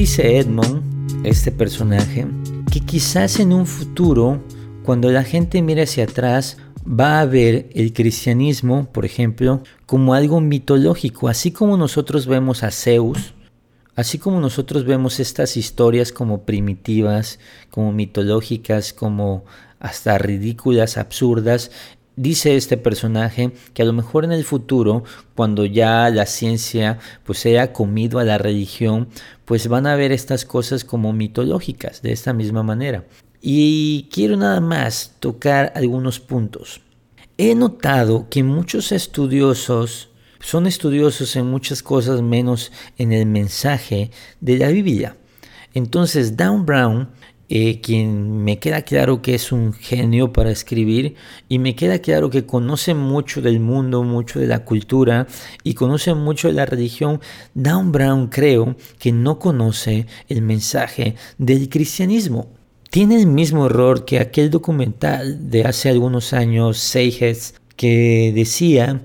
Dice 0.02 0.36
Edmond, 0.36 1.24
este 1.24 1.52
personaje, 1.52 2.26
que 2.72 2.80
quizás 2.80 3.38
en 3.38 3.52
un 3.52 3.66
futuro, 3.66 4.42
cuando 4.82 5.12
la 5.12 5.22
gente 5.22 5.62
mire 5.62 5.82
hacia 5.82 6.02
atrás, 6.02 6.56
va 6.84 7.20
a 7.20 7.24
ver 7.24 7.70
el 7.72 7.92
cristianismo, 7.92 8.90
por 8.90 9.04
ejemplo, 9.04 9.62
como 9.86 10.14
algo 10.14 10.40
mitológico, 10.40 11.28
así 11.28 11.52
como 11.52 11.76
nosotros 11.76 12.26
vemos 12.26 12.64
a 12.64 12.72
Zeus, 12.72 13.34
así 13.94 14.18
como 14.18 14.40
nosotros 14.40 14.84
vemos 14.84 15.20
estas 15.20 15.56
historias 15.56 16.10
como 16.10 16.42
primitivas, 16.42 17.38
como 17.70 17.92
mitológicas, 17.92 18.92
como 18.92 19.44
hasta 19.78 20.18
ridículas, 20.18 20.98
absurdas, 20.98 21.70
dice 22.16 22.56
este 22.56 22.76
personaje 22.76 23.52
que 23.74 23.82
a 23.82 23.84
lo 23.84 23.92
mejor 23.92 24.24
en 24.24 24.32
el 24.32 24.44
futuro, 24.44 25.04
cuando 25.34 25.64
ya 25.64 26.10
la 26.10 26.26
ciencia 26.26 26.98
pues 27.24 27.38
se 27.38 27.50
haya 27.50 27.72
comido 27.72 28.18
a 28.18 28.24
la 28.24 28.38
religión, 28.38 29.08
pues 29.44 29.68
van 29.68 29.86
a 29.86 29.96
ver 29.96 30.12
estas 30.12 30.44
cosas 30.44 30.84
como 30.84 31.12
mitológicas 31.12 32.02
de 32.02 32.12
esta 32.12 32.32
misma 32.32 32.62
manera. 32.62 33.04
Y 33.40 34.08
quiero 34.12 34.36
nada 34.36 34.60
más 34.60 35.16
tocar 35.18 35.72
algunos 35.74 36.20
puntos. 36.20 36.80
He 37.38 37.54
notado 37.54 38.28
que 38.28 38.42
muchos 38.44 38.92
estudiosos 38.92 40.10
son 40.38 40.66
estudiosos 40.66 41.34
en 41.36 41.46
muchas 41.46 41.82
cosas 41.82 42.20
menos 42.20 42.72
en 42.98 43.12
el 43.12 43.26
mensaje 43.26 44.10
de 44.40 44.58
la 44.58 44.68
Biblia. 44.68 45.16
Entonces, 45.74 46.36
Dan 46.36 46.66
Brown 46.66 47.08
eh, 47.54 47.82
quien 47.82 48.42
me 48.44 48.58
queda 48.58 48.80
claro 48.80 49.20
que 49.20 49.34
es 49.34 49.52
un 49.52 49.74
genio 49.74 50.32
para 50.32 50.50
escribir 50.50 51.16
y 51.50 51.58
me 51.58 51.76
queda 51.76 51.98
claro 51.98 52.30
que 52.30 52.46
conoce 52.46 52.94
mucho 52.94 53.42
del 53.42 53.60
mundo, 53.60 54.04
mucho 54.04 54.40
de 54.40 54.46
la 54.46 54.64
cultura 54.64 55.26
y 55.62 55.74
conoce 55.74 56.14
mucho 56.14 56.48
de 56.48 56.54
la 56.54 56.64
religión, 56.64 57.20
Down 57.52 57.92
Brown 57.92 58.28
creo 58.28 58.74
que 58.98 59.12
no 59.12 59.38
conoce 59.38 60.06
el 60.30 60.40
mensaje 60.40 61.14
del 61.36 61.68
cristianismo. 61.68 62.48
Tiene 62.88 63.16
el 63.16 63.26
mismo 63.26 63.66
error 63.66 64.06
que 64.06 64.18
aquel 64.18 64.48
documental 64.48 65.50
de 65.50 65.64
hace 65.64 65.90
algunos 65.90 66.32
años, 66.32 66.78
Seijes, 66.78 67.56
que 67.76 68.32
decía 68.34 69.02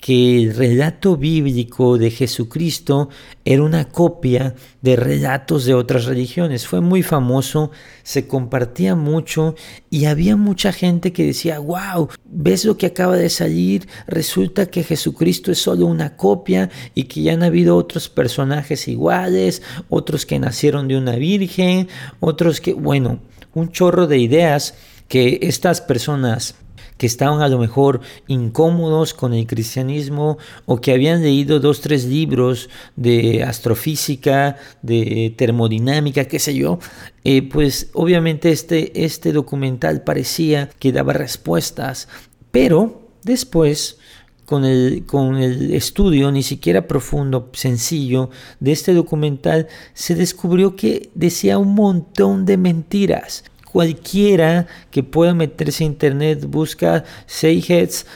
que 0.00 0.38
el 0.38 0.54
relato 0.54 1.16
bíblico 1.16 1.98
de 1.98 2.10
Jesucristo 2.10 3.10
era 3.44 3.62
una 3.62 3.84
copia 3.86 4.54
de 4.80 4.96
relatos 4.96 5.66
de 5.66 5.74
otras 5.74 6.06
religiones. 6.06 6.66
Fue 6.66 6.80
muy 6.80 7.02
famoso, 7.02 7.70
se 8.02 8.26
compartía 8.26 8.94
mucho 8.94 9.54
y 9.90 10.06
había 10.06 10.36
mucha 10.36 10.72
gente 10.72 11.12
que 11.12 11.26
decía, 11.26 11.58
wow, 11.58 12.08
¿ves 12.24 12.64
lo 12.64 12.78
que 12.78 12.86
acaba 12.86 13.16
de 13.16 13.28
salir? 13.28 13.88
Resulta 14.06 14.66
que 14.66 14.84
Jesucristo 14.84 15.52
es 15.52 15.58
solo 15.58 15.84
una 15.86 16.16
copia 16.16 16.70
y 16.94 17.04
que 17.04 17.22
ya 17.22 17.34
han 17.34 17.42
habido 17.42 17.76
otros 17.76 18.08
personajes 18.08 18.88
iguales, 18.88 19.62
otros 19.90 20.24
que 20.24 20.38
nacieron 20.38 20.88
de 20.88 20.96
una 20.96 21.16
virgen, 21.16 21.88
otros 22.20 22.62
que, 22.62 22.72
bueno, 22.72 23.20
un 23.52 23.70
chorro 23.70 24.06
de 24.06 24.18
ideas 24.18 24.74
que 25.08 25.40
estas 25.42 25.80
personas 25.80 26.54
que 27.00 27.06
estaban 27.06 27.40
a 27.40 27.48
lo 27.48 27.58
mejor 27.58 28.02
incómodos 28.26 29.14
con 29.14 29.32
el 29.32 29.46
cristianismo 29.46 30.36
o 30.66 30.82
que 30.82 30.92
habían 30.92 31.22
leído 31.22 31.58
dos, 31.58 31.80
tres 31.80 32.04
libros 32.04 32.68
de 32.94 33.42
astrofísica, 33.42 34.58
de 34.82 35.32
termodinámica, 35.34 36.26
qué 36.26 36.38
sé 36.38 36.54
yo, 36.54 36.78
eh, 37.24 37.40
pues 37.40 37.88
obviamente 37.94 38.50
este, 38.50 39.02
este 39.02 39.32
documental 39.32 40.02
parecía 40.04 40.68
que 40.78 40.92
daba 40.92 41.14
respuestas, 41.14 42.06
pero 42.50 43.08
después 43.22 43.96
con 44.44 44.66
el, 44.66 45.06
con 45.06 45.38
el 45.38 45.72
estudio, 45.72 46.30
ni 46.30 46.42
siquiera 46.42 46.86
profundo, 46.86 47.48
sencillo, 47.54 48.28
de 48.58 48.72
este 48.72 48.92
documental, 48.92 49.68
se 49.94 50.14
descubrió 50.14 50.76
que 50.76 51.08
decía 51.14 51.56
un 51.56 51.74
montón 51.74 52.44
de 52.44 52.58
mentiras. 52.58 53.44
Cualquiera 53.72 54.66
que 54.90 55.02
pueda 55.02 55.32
meterse 55.32 55.84
a 55.84 55.86
internet 55.86 56.44
busca 56.46 57.04
Seiges, 57.26 58.06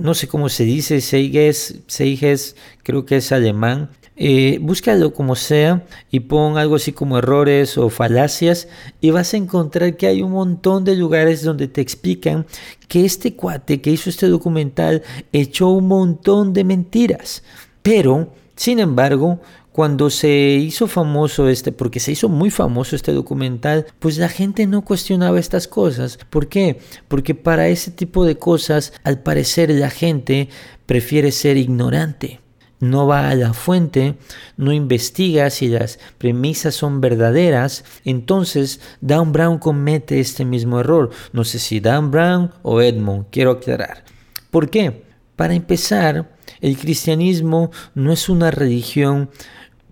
no 0.00 0.14
sé 0.14 0.26
cómo 0.26 0.48
se 0.48 0.64
dice, 0.64 1.00
Seiges, 1.00 1.76
Seiges, 1.86 2.56
creo 2.82 3.06
que 3.06 3.16
es 3.18 3.30
alemán, 3.30 3.90
eh, 4.18 4.58
búscalo 4.62 5.12
como 5.12 5.36
sea 5.36 5.84
y 6.10 6.20
pon 6.20 6.56
algo 6.56 6.76
así 6.76 6.90
como 6.92 7.18
errores 7.18 7.76
o 7.76 7.90
falacias 7.90 8.66
y 9.00 9.10
vas 9.10 9.34
a 9.34 9.36
encontrar 9.36 9.96
que 9.98 10.06
hay 10.06 10.22
un 10.22 10.32
montón 10.32 10.84
de 10.84 10.96
lugares 10.96 11.42
donde 11.42 11.68
te 11.68 11.82
explican 11.82 12.46
que 12.88 13.04
este 13.04 13.36
cuate 13.36 13.82
que 13.82 13.90
hizo 13.90 14.08
este 14.08 14.28
documental 14.28 15.02
echó 15.32 15.68
un 15.68 15.86
montón 15.88 16.54
de 16.54 16.64
mentiras. 16.64 17.42
Pero, 17.82 18.32
sin 18.56 18.80
embargo, 18.80 19.38
cuando 19.76 20.08
se 20.08 20.30
hizo 20.30 20.86
famoso 20.86 21.50
este, 21.50 21.70
porque 21.70 22.00
se 22.00 22.12
hizo 22.12 22.30
muy 22.30 22.48
famoso 22.48 22.96
este 22.96 23.12
documental, 23.12 23.84
pues 23.98 24.16
la 24.16 24.30
gente 24.30 24.66
no 24.66 24.80
cuestionaba 24.80 25.38
estas 25.38 25.68
cosas. 25.68 26.18
¿Por 26.30 26.48
qué? 26.48 26.78
Porque 27.08 27.34
para 27.34 27.68
ese 27.68 27.90
tipo 27.90 28.24
de 28.24 28.38
cosas, 28.38 28.94
al 29.04 29.22
parecer 29.22 29.68
la 29.68 29.90
gente 29.90 30.48
prefiere 30.86 31.30
ser 31.30 31.58
ignorante 31.58 32.40
no 32.80 33.06
va 33.06 33.28
a 33.28 33.34
la 33.34 33.52
fuente, 33.52 34.16
no 34.56 34.72
investiga 34.72 35.50
si 35.50 35.68
las 35.68 35.98
premisas 36.16 36.74
son 36.74 37.02
verdaderas, 37.02 37.84
entonces 38.06 38.80
Dan 39.02 39.32
Brown 39.32 39.58
comete 39.58 40.20
este 40.20 40.46
mismo 40.46 40.80
error. 40.80 41.10
No 41.32 41.44
sé 41.44 41.58
si 41.58 41.80
Dan 41.80 42.10
Brown 42.10 42.50
o 42.62 42.80
Edmond, 42.80 43.26
quiero 43.30 43.50
aclarar. 43.50 44.04
¿Por 44.50 44.70
qué? 44.70 45.04
Para 45.36 45.54
empezar, 45.54 46.36
el 46.60 46.78
cristianismo 46.78 47.70
no 47.94 48.12
es 48.12 48.28
una 48.28 48.50
religión, 48.50 49.30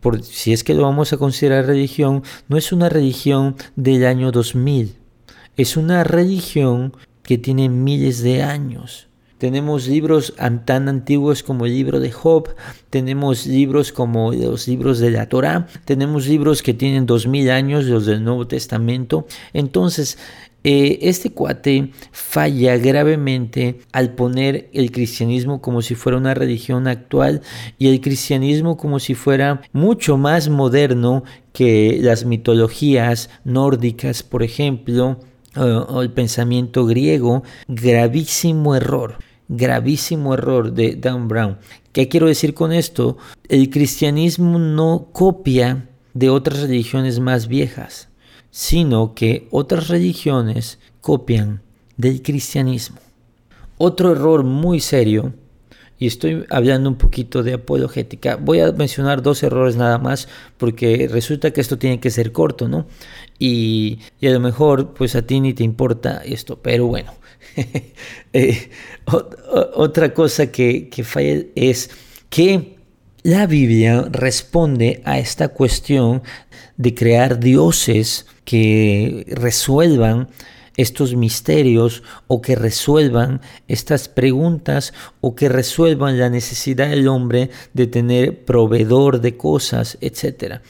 por, 0.05 0.23
si 0.23 0.53
es 0.53 0.65
que 0.65 0.75
lo 0.75 0.83
vamos 0.83 1.15
a 1.15 1.17
considerar 1.17 1.65
religión, 1.65 2.23
no 2.49 2.59
es 2.59 2.73
una 2.73 2.91
religión 2.91 3.57
del 3.75 4.05
año 4.05 4.33
2000. 4.33 4.97
Es 5.57 5.79
una 5.79 6.05
religión 6.05 6.93
que 7.23 7.39
tiene 7.39 7.71
miles 7.71 8.23
de 8.23 8.43
años. 8.43 9.09
Tenemos 9.39 9.89
libros 9.89 10.35
tan 10.67 10.91
antiguos 10.91 11.43
como 11.43 11.65
el 11.65 11.73
libro 11.73 12.01
de 12.01 12.13
Job, 12.13 12.55
tenemos 12.91 13.47
libros 13.47 13.93
como 13.93 14.31
los 14.35 14.69
libros 14.69 14.99
de 14.99 15.11
la 15.11 15.31
Torah, 15.31 15.69
tenemos 15.87 16.27
libros 16.27 16.63
que 16.63 16.75
tienen 16.75 17.07
dos 17.07 17.27
mil 17.27 17.51
años, 17.51 17.87
los 17.87 18.05
del 18.05 18.23
Nuevo 18.23 18.47
Testamento. 18.47 19.27
Entonces, 19.55 20.19
eh, 20.65 20.99
este 21.03 21.31
cuate 21.31 21.91
falla 22.11 22.77
gravemente 22.79 23.81
al 23.93 24.15
poner 24.15 24.71
el 24.73 24.91
cristianismo 24.91 25.61
como 25.61 25.83
si 25.83 25.95
fuera 25.95 26.19
una 26.19 26.35
religión 26.35 26.89
actual 26.89 27.43
y 27.79 27.89
el 27.89 28.01
cristianismo 28.01 28.77
como 28.77 28.99
si 28.99 29.15
fuera 29.15 29.61
mucho 29.73 30.17
más 30.17 30.49
moderno 30.49 31.23
que 31.53 31.99
las 32.01 32.25
mitologías 32.25 33.31
nórdicas, 33.45 34.23
por 34.23 34.43
ejemplo, 34.43 35.21
o 35.57 36.03
el 36.03 36.11
pensamiento 36.11 36.85
griego, 36.85 37.45
gravísimo 37.69 38.75
error 38.75 39.19
gravísimo 39.49 40.35
error 40.35 40.73
de 40.73 40.97
Dan 40.97 41.29
Brown. 41.29 41.59
¿Qué 41.93 42.09
quiero 42.09 42.27
decir 42.27 42.55
con 42.55 42.73
esto? 42.73 43.19
El 43.49 43.71
cristianismo 43.71 44.59
no 44.59 45.09
copia 45.13 45.89
de 46.15 46.31
otras 46.31 46.61
religiones 46.61 47.21
más 47.21 47.49
viejas, 47.49 48.09
sino 48.55 49.15
que 49.15 49.49
otras 49.51 49.89
religiones 49.89 50.79
copian 51.01 51.61
del 51.97 52.23
cristianismo. 52.23 52.99
Otro 53.79 54.13
error 54.13 54.45
muy 54.45 54.79
serio, 54.79 55.35
y 55.99 56.07
estoy 56.07 56.45
hablando 56.51 56.89
un 56.89 56.95
poquito 56.95 57.43
de 57.43 57.55
apologética, 57.55 58.37
voy 58.37 58.61
a 58.61 58.71
mencionar 58.71 59.23
dos 59.23 59.43
errores 59.43 59.75
nada 59.75 59.99
más, 59.99 60.29
porque 60.57 61.09
resulta 61.11 61.51
que 61.51 61.61
esto 61.61 61.79
tiene 61.79 61.99
que 61.99 62.13
ser 62.13 62.31
corto, 62.31 62.69
¿no? 62.69 62.87
Y, 63.41 63.99
y 64.21 64.29
a 64.29 64.31
lo 64.31 64.39
mejor 64.39 64.95
pues 64.95 65.17
a 65.17 65.23
ti 65.23 65.41
ni 65.41 65.53
te 65.53 65.65
importa 65.65 66.23
esto, 66.25 66.61
pero 66.63 66.87
bueno, 66.87 67.13
Eh, 68.33 68.71
otra 69.75 70.13
cosa 70.13 70.51
que, 70.51 70.89
que 70.89 71.05
falla 71.05 71.45
es 71.55 71.89
que 72.29 72.79
la 73.23 73.47
Biblia 73.47 74.09
responde 74.11 75.03
a 75.05 75.21
esta 75.21 75.49
cuestión 75.49 76.23
de 76.77 76.95
crear 76.95 77.39
dioses 77.39 78.27
que 78.45 79.25
resuelvan 79.29 80.29
estos 80.77 81.15
misterios 81.15 82.03
o 82.27 82.43
que 82.43 82.57
resuelvan 82.57 83.41
estas 83.69 84.09
preguntas 84.09 84.93
o 85.21 85.35
que 85.35 85.49
resuelvan 85.49 86.19
la 86.19 86.31
necesidad 86.31 86.89
del 86.89 87.09
hombre 87.09 87.51
de 87.73 87.87
tener 87.87 88.45
proveedor 88.45 89.21
de 89.21 89.37
cosas, 89.37 89.99
etc. 90.01 90.61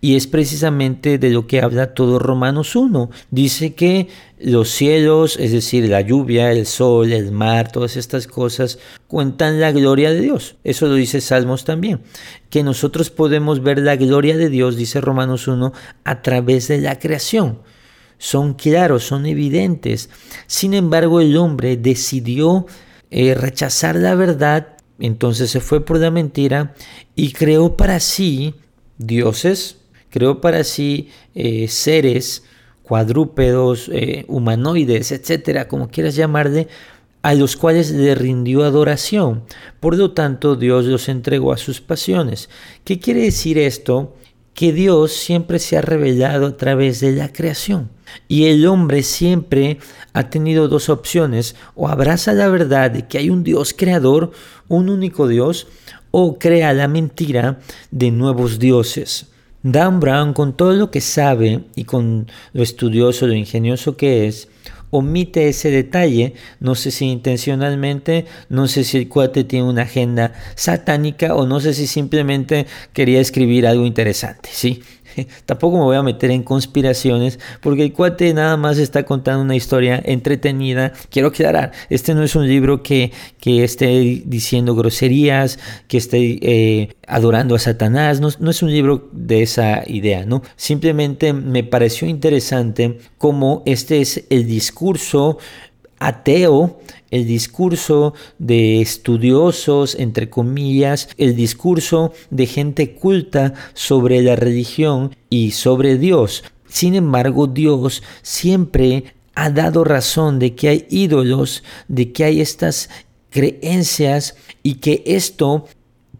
Y 0.00 0.16
es 0.16 0.26
precisamente 0.26 1.18
de 1.18 1.30
lo 1.30 1.46
que 1.46 1.62
habla 1.62 1.94
todo 1.94 2.18
Romanos 2.18 2.76
1. 2.76 3.10
Dice 3.30 3.74
que 3.74 4.08
los 4.38 4.68
cielos, 4.68 5.38
es 5.38 5.52
decir, 5.52 5.88
la 5.88 6.02
lluvia, 6.02 6.52
el 6.52 6.66
sol, 6.66 7.12
el 7.12 7.32
mar, 7.32 7.72
todas 7.72 7.96
estas 7.96 8.26
cosas 8.26 8.78
cuentan 9.06 9.60
la 9.60 9.72
gloria 9.72 10.10
de 10.10 10.20
Dios. 10.20 10.56
Eso 10.64 10.86
lo 10.86 10.94
dice 10.94 11.22
Salmos 11.22 11.64
también. 11.64 12.02
Que 12.50 12.62
nosotros 12.62 13.08
podemos 13.10 13.62
ver 13.62 13.78
la 13.78 13.96
gloria 13.96 14.36
de 14.36 14.50
Dios, 14.50 14.76
dice 14.76 15.00
Romanos 15.00 15.48
1, 15.48 15.72
a 16.04 16.22
través 16.22 16.68
de 16.68 16.80
la 16.82 16.98
creación 16.98 17.58
son 18.18 18.54
claros, 18.54 19.04
son 19.04 19.26
evidentes. 19.26 20.10
Sin 20.46 20.74
embargo, 20.74 21.20
el 21.20 21.36
hombre 21.36 21.76
decidió 21.76 22.66
eh, 23.10 23.34
rechazar 23.34 23.96
la 23.96 24.14
verdad, 24.14 24.76
entonces 24.98 25.50
se 25.50 25.60
fue 25.60 25.84
por 25.84 25.98
la 25.98 26.10
mentira 26.10 26.74
y 27.14 27.32
creó 27.32 27.76
para 27.76 28.00
sí 28.00 28.54
dioses, 28.98 29.78
creó 30.10 30.40
para 30.40 30.64
sí 30.64 31.10
eh, 31.34 31.68
seres 31.68 32.44
cuadrúpedos, 32.82 33.88
eh, 33.92 34.24
humanoides, 34.28 35.10
etcétera, 35.10 35.68
como 35.68 35.88
quieras 35.88 36.14
llamarle, 36.14 36.68
a 37.22 37.34
los 37.34 37.56
cuales 37.56 37.90
le 37.90 38.14
rindió 38.14 38.64
adoración. 38.64 39.44
Por 39.80 39.96
lo 39.96 40.12
tanto, 40.12 40.56
Dios 40.56 40.84
los 40.84 41.08
entregó 41.08 41.52
a 41.52 41.56
sus 41.56 41.80
pasiones. 41.80 42.50
¿Qué 42.84 43.00
quiere 43.00 43.22
decir 43.22 43.56
esto? 43.56 44.14
Que 44.54 44.72
Dios 44.72 45.12
siempre 45.12 45.58
se 45.58 45.76
ha 45.76 45.82
revelado 45.82 46.46
a 46.46 46.56
través 46.56 47.00
de 47.00 47.12
la 47.12 47.32
creación. 47.32 47.90
Y 48.28 48.46
el 48.46 48.66
hombre 48.66 49.02
siempre 49.02 49.78
ha 50.12 50.30
tenido 50.30 50.68
dos 50.68 50.88
opciones, 50.88 51.56
o 51.74 51.88
abraza 51.88 52.32
la 52.32 52.48
verdad 52.48 52.90
de 52.90 53.06
que 53.06 53.18
hay 53.18 53.30
un 53.30 53.42
Dios 53.42 53.74
creador, 53.76 54.30
un 54.68 54.88
único 54.88 55.26
Dios, 55.26 55.66
o 56.12 56.38
crea 56.38 56.72
la 56.72 56.86
mentira 56.86 57.58
de 57.90 58.12
nuevos 58.12 58.60
dioses. 58.60 59.26
Dan 59.64 59.98
Brown, 59.98 60.32
con 60.34 60.56
todo 60.56 60.72
lo 60.74 60.90
que 60.90 61.00
sabe 61.00 61.64
y 61.74 61.84
con 61.84 62.30
lo 62.52 62.62
estudioso, 62.62 63.26
lo 63.26 63.34
ingenioso 63.34 63.96
que 63.96 64.28
es, 64.28 64.48
omite 64.96 65.48
ese 65.48 65.70
detalle, 65.70 66.34
no 66.60 66.76
sé 66.76 66.92
si 66.92 67.06
intencionalmente, 67.06 68.26
no 68.48 68.68
sé 68.68 68.84
si 68.84 68.98
el 68.98 69.08
cuate 69.08 69.42
tiene 69.42 69.68
una 69.68 69.82
agenda 69.82 70.32
satánica 70.54 71.34
o 71.34 71.46
no 71.46 71.58
sé 71.58 71.74
si 71.74 71.88
simplemente 71.88 72.66
quería 72.92 73.20
escribir 73.20 73.66
algo 73.66 73.86
interesante, 73.86 74.50
¿sí? 74.52 74.82
Tampoco 75.46 75.78
me 75.78 75.84
voy 75.84 75.96
a 75.96 76.02
meter 76.02 76.30
en 76.30 76.42
conspiraciones 76.42 77.38
porque 77.60 77.82
el 77.82 77.92
cuate 77.92 78.32
nada 78.34 78.56
más 78.56 78.78
está 78.78 79.04
contando 79.04 79.42
una 79.42 79.56
historia 79.56 80.00
entretenida. 80.04 80.92
Quiero 81.10 81.28
aclarar, 81.28 81.72
este 81.90 82.14
no 82.14 82.22
es 82.22 82.34
un 82.36 82.46
libro 82.46 82.82
que, 82.82 83.12
que 83.40 83.64
esté 83.64 84.22
diciendo 84.24 84.74
groserías, 84.74 85.58
que 85.88 85.98
esté 85.98 86.38
eh, 86.42 86.96
adorando 87.06 87.54
a 87.54 87.58
Satanás, 87.58 88.20
no, 88.20 88.28
no, 88.38 88.50
es 88.50 88.62
un 88.62 88.70
libro 88.70 89.08
de 89.12 89.42
esa 89.42 89.82
idea, 89.86 90.24
¿no? 90.24 90.42
Simplemente 90.56 91.32
me 91.32 91.64
pareció 91.64 92.08
interesante 92.08 92.98
cómo 93.18 93.62
este 93.66 94.00
es 94.00 94.24
el 94.30 94.46
discurso 94.46 95.38
ateo, 96.06 96.80
el 97.10 97.26
discurso 97.26 98.14
de 98.38 98.80
estudiosos, 98.80 99.94
entre 99.94 100.28
comillas, 100.28 101.08
el 101.16 101.36
discurso 101.36 102.12
de 102.30 102.46
gente 102.46 102.94
culta 102.94 103.54
sobre 103.72 104.22
la 104.22 104.36
religión 104.36 105.14
y 105.30 105.52
sobre 105.52 105.96
Dios. 105.96 106.44
Sin 106.68 106.94
embargo, 106.94 107.46
Dios 107.46 108.02
siempre 108.22 109.14
ha 109.34 109.50
dado 109.50 109.84
razón 109.84 110.38
de 110.38 110.54
que 110.54 110.68
hay 110.68 110.86
ídolos, 110.90 111.62
de 111.88 112.12
que 112.12 112.24
hay 112.24 112.40
estas 112.40 112.90
creencias 113.30 114.36
y 114.62 114.76
que 114.76 115.02
esto 115.06 115.66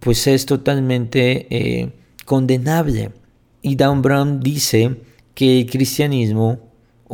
pues 0.00 0.26
es 0.26 0.46
totalmente 0.46 1.46
eh, 1.50 1.92
condenable. 2.24 3.12
Y 3.62 3.76
Dan 3.76 4.02
Brown 4.02 4.40
dice 4.40 4.96
que 5.34 5.60
el 5.60 5.70
cristianismo 5.70 6.63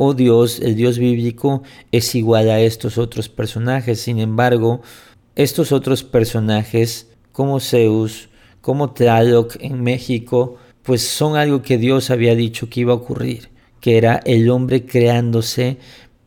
oh 0.03 0.15
Dios, 0.15 0.59
el 0.61 0.75
Dios 0.75 0.97
bíblico, 0.97 1.61
es 1.91 2.15
igual 2.15 2.49
a 2.49 2.59
estos 2.59 2.97
otros 2.97 3.29
personajes. 3.29 4.01
Sin 4.01 4.17
embargo, 4.17 4.81
estos 5.35 5.71
otros 5.71 6.03
personajes, 6.03 7.05
como 7.31 7.59
Zeus, 7.59 8.29
como 8.61 8.93
Tlaloc 8.93 9.57
en 9.59 9.83
México, 9.83 10.57
pues 10.81 11.03
son 11.03 11.35
algo 11.35 11.61
que 11.61 11.77
Dios 11.77 12.09
había 12.09 12.33
dicho 12.33 12.67
que 12.67 12.79
iba 12.79 12.93
a 12.93 12.95
ocurrir, 12.95 13.49
que 13.79 13.97
era 13.97 14.19
el 14.25 14.49
hombre 14.49 14.87
creándose 14.87 15.77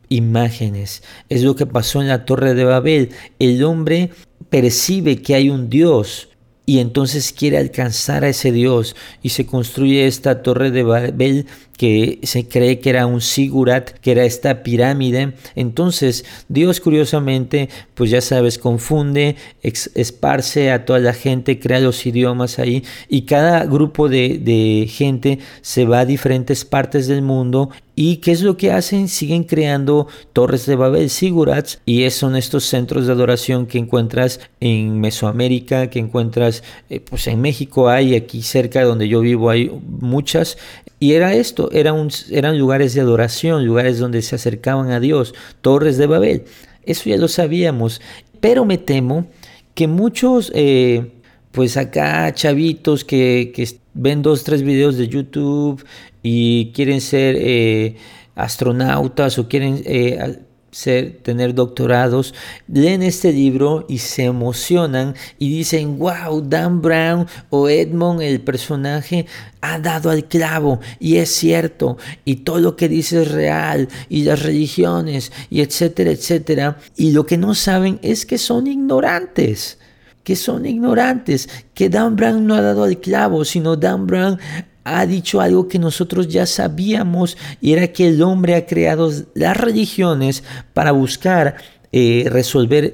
imágenes. 0.07 1.03
Es 1.27 1.43
lo 1.43 1.57
que 1.57 1.65
pasó 1.65 1.99
en 1.99 2.07
la 2.07 2.23
Torre 2.23 2.53
de 2.53 2.63
Babel. 2.63 3.09
El 3.39 3.61
hombre 3.65 4.11
percibe 4.49 5.21
que 5.21 5.35
hay 5.35 5.49
un 5.49 5.69
Dios 5.69 6.29
y 6.65 6.79
entonces 6.79 7.33
quiere 7.33 7.57
alcanzar 7.57 8.23
a 8.23 8.29
ese 8.29 8.53
Dios 8.53 8.95
y 9.21 9.29
se 9.29 9.45
construye 9.45 10.07
esta 10.07 10.41
torre 10.41 10.71
de 10.71 10.83
Babel 10.83 11.45
que 11.77 12.19
se 12.23 12.47
cree 12.47 12.79
que 12.79 12.89
era 12.89 13.05
un 13.05 13.21
sigurat, 13.21 13.89
que 13.99 14.11
era 14.11 14.25
esta 14.25 14.63
pirámide. 14.63 15.33
Entonces 15.55 16.25
Dios 16.47 16.79
curiosamente, 16.79 17.69
pues 17.93 18.09
ya 18.11 18.21
sabes, 18.21 18.57
confunde, 18.57 19.35
esparce 19.61 20.71
a 20.71 20.85
toda 20.85 20.99
la 20.99 21.13
gente, 21.13 21.59
crea 21.59 21.79
los 21.79 22.05
idiomas 22.05 22.59
ahí 22.59 22.83
y 23.09 23.23
cada 23.23 23.65
grupo 23.65 24.09
de, 24.09 24.39
de 24.39 24.87
gente 24.89 25.39
se 25.61 25.85
va 25.85 25.99
a 25.99 26.05
diferentes 26.05 26.65
partes 26.65 27.07
del 27.07 27.21
mundo 27.21 27.69
¿Y 27.95 28.17
qué 28.17 28.31
es 28.31 28.41
lo 28.41 28.57
que 28.57 28.71
hacen? 28.71 29.07
Siguen 29.07 29.45
creando 29.45 30.07
torres 30.33 30.65
de 30.65 30.75
Babel, 30.75 31.09
sigurats, 31.09 31.79
y 31.85 32.09
son 32.09 32.35
estos 32.35 32.65
centros 32.65 33.07
de 33.07 33.13
adoración 33.13 33.67
que 33.67 33.77
encuentras 33.77 34.41
en 34.59 34.99
Mesoamérica, 34.99 35.89
que 35.89 35.99
encuentras 35.99 36.61
eh, 36.89 36.99
pues 36.99 37.27
en 37.27 37.39
México 37.39 37.87
hay, 37.87 38.15
aquí 38.15 38.41
cerca 38.41 38.79
de 38.79 38.85
donde 38.85 39.07
yo 39.07 39.21
vivo 39.21 39.49
hay 39.49 39.71
muchas. 39.87 40.57
Y 40.99 41.13
era 41.13 41.33
esto, 41.33 41.69
eran, 41.71 42.57
lugares 42.57 42.93
de 42.93 43.01
adoración, 43.01 43.65
lugares 43.65 43.99
donde 43.99 44.21
se 44.21 44.35
acercaban 44.35 44.91
a 44.91 44.99
Dios, 44.99 45.33
torres 45.61 45.97
de 45.97 46.07
Babel. 46.07 46.43
Eso 46.83 47.09
ya 47.09 47.17
lo 47.17 47.27
sabíamos, 47.27 48.01
pero 48.39 48.65
me 48.65 48.77
temo 48.77 49.27
que 49.73 49.87
muchos, 49.87 50.51
eh, 50.55 51.11
pues 51.51 51.75
acá 51.77 52.33
chavitos 52.33 53.03
que, 53.03 53.51
que 53.53 53.67
ven 53.93 54.21
dos, 54.21 54.43
tres 54.43 54.61
videos 54.61 54.97
de 54.97 55.07
YouTube 55.07 55.83
y 56.21 56.71
quieren 56.71 57.01
ser 57.01 57.35
eh, 57.39 57.95
astronautas 58.35 59.37
o 59.39 59.47
quieren 59.47 59.81
eh, 59.85 60.39
ser, 60.75 61.19
tener 61.23 61.55
doctorados, 61.55 62.33
leen 62.67 63.01
este 63.01 63.31
libro 63.31 63.85
y 63.87 63.99
se 63.99 64.25
emocionan 64.25 65.15
y 65.39 65.49
dicen, 65.49 65.97
wow, 65.97 66.41
Dan 66.41 66.81
Brown 66.81 67.27
o 67.49 67.69
Edmond, 67.69 68.21
el 68.21 68.41
personaje, 68.41 69.25
ha 69.61 69.79
dado 69.79 70.09
al 70.09 70.25
clavo 70.25 70.81
y 70.99 71.15
es 71.15 71.29
cierto 71.29 71.97
y 72.25 72.37
todo 72.37 72.59
lo 72.59 72.75
que 72.75 72.89
dice 72.89 73.21
es 73.21 73.31
real 73.31 73.87
y 74.09 74.23
las 74.23 74.43
religiones 74.43 75.31
y 75.49 75.61
etcétera, 75.61 76.11
etcétera. 76.11 76.77
Y 76.97 77.13
lo 77.13 77.25
que 77.25 77.37
no 77.37 77.55
saben 77.55 77.97
es 78.01 78.25
que 78.25 78.37
son 78.37 78.67
ignorantes 78.67 79.79
que 80.25 80.35
son 80.35 80.65
ignorantes, 80.65 81.47
que 81.75 81.87
Dan 81.87 82.15
Brown 82.15 82.47
no 82.47 82.55
ha 82.55 82.61
dado 82.61 82.83
al 82.83 82.99
clavo, 82.99 83.45
sino 83.45 83.75
Dan 83.75 84.07
Brown 84.07 84.39
ha 84.85 85.05
dicho 85.05 85.41
algo 85.41 85.67
que 85.67 85.79
nosotros 85.79 86.29
ya 86.29 86.45
sabíamos 86.45 87.37
y 87.59 87.73
era 87.73 87.87
que 87.87 88.07
el 88.07 88.21
hombre 88.21 88.55
ha 88.55 88.65
creado 88.65 89.11
las 89.33 89.57
religiones 89.57 90.43
para 90.73 90.91
buscar 90.91 91.57
eh, 91.91 92.27
resolver 92.29 92.93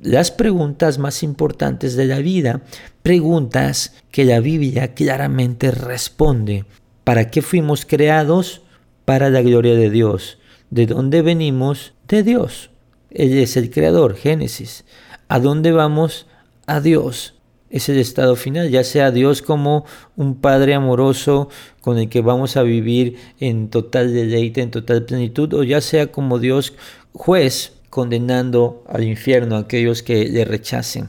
las 0.00 0.30
preguntas 0.30 0.98
más 0.98 1.22
importantes 1.22 1.94
de 1.94 2.06
la 2.06 2.18
vida, 2.18 2.62
preguntas 3.02 3.94
que 4.10 4.24
la 4.24 4.40
Biblia 4.40 4.94
claramente 4.94 5.70
responde. 5.70 6.64
¿Para 7.04 7.30
qué 7.30 7.42
fuimos 7.42 7.86
creados? 7.86 8.62
Para 9.04 9.30
la 9.30 9.42
gloria 9.42 9.74
de 9.74 9.90
Dios. 9.90 10.38
¿De 10.70 10.86
dónde 10.86 11.22
venimos? 11.22 11.92
De 12.08 12.24
Dios. 12.24 12.70
Él 13.10 13.38
es 13.38 13.56
el 13.56 13.70
creador, 13.70 14.16
Génesis. 14.16 14.84
¿A 15.28 15.38
dónde 15.38 15.70
vamos? 15.70 16.26
a 16.66 16.80
Dios. 16.80 17.34
Es 17.70 17.88
el 17.88 17.98
estado 17.98 18.36
final, 18.36 18.70
ya 18.70 18.84
sea 18.84 19.10
Dios 19.10 19.42
como 19.42 19.84
un 20.16 20.36
Padre 20.36 20.74
amoroso 20.74 21.48
con 21.80 21.98
el 21.98 22.08
que 22.08 22.20
vamos 22.20 22.56
a 22.56 22.62
vivir 22.62 23.16
en 23.40 23.70
total 23.70 24.14
deleite, 24.14 24.62
en 24.62 24.70
total 24.70 25.04
plenitud, 25.04 25.52
o 25.54 25.62
ya 25.64 25.80
sea 25.80 26.12
como 26.12 26.38
Dios 26.38 26.74
juez 27.12 27.72
condenando 27.90 28.84
al 28.88 29.04
infierno 29.04 29.56
a 29.56 29.60
aquellos 29.60 30.02
que 30.02 30.28
le 30.28 30.44
rechacen. 30.44 31.08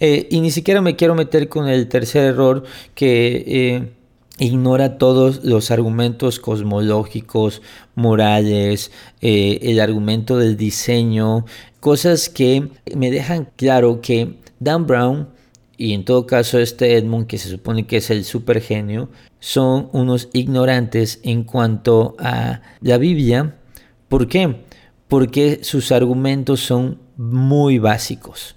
Eh, 0.00 0.26
y 0.30 0.40
ni 0.40 0.50
siquiera 0.50 0.80
me 0.80 0.96
quiero 0.96 1.14
meter 1.14 1.48
con 1.48 1.68
el 1.68 1.88
tercer 1.88 2.24
error 2.24 2.64
que 2.94 3.44
eh, 3.46 3.90
ignora 4.38 4.98
todos 4.98 5.44
los 5.44 5.70
argumentos 5.70 6.40
cosmológicos, 6.40 7.62
morales, 7.94 8.90
eh, 9.20 9.60
el 9.62 9.80
argumento 9.80 10.38
del 10.38 10.56
diseño, 10.56 11.46
cosas 11.80 12.28
que 12.28 12.68
me 12.94 13.10
dejan 13.10 13.48
claro 13.56 14.00
que 14.00 14.34
Dan 14.58 14.86
Brown 14.86 15.28
y 15.76 15.92
en 15.92 16.04
todo 16.04 16.26
caso 16.26 16.58
este 16.58 16.96
Edmund, 16.96 17.26
que 17.26 17.38
se 17.38 17.48
supone 17.48 17.86
que 17.86 17.98
es 17.98 18.10
el 18.10 18.24
super 18.24 18.60
genio, 18.60 19.08
son 19.40 19.88
unos 19.92 20.28
ignorantes 20.32 21.20
en 21.22 21.44
cuanto 21.44 22.16
a 22.18 22.62
la 22.80 22.98
Biblia. 22.98 23.56
¿Por 24.08 24.28
qué? 24.28 24.64
Porque 25.08 25.60
sus 25.62 25.92
argumentos 25.92 26.60
son 26.60 26.98
muy 27.16 27.78
básicos. 27.78 28.56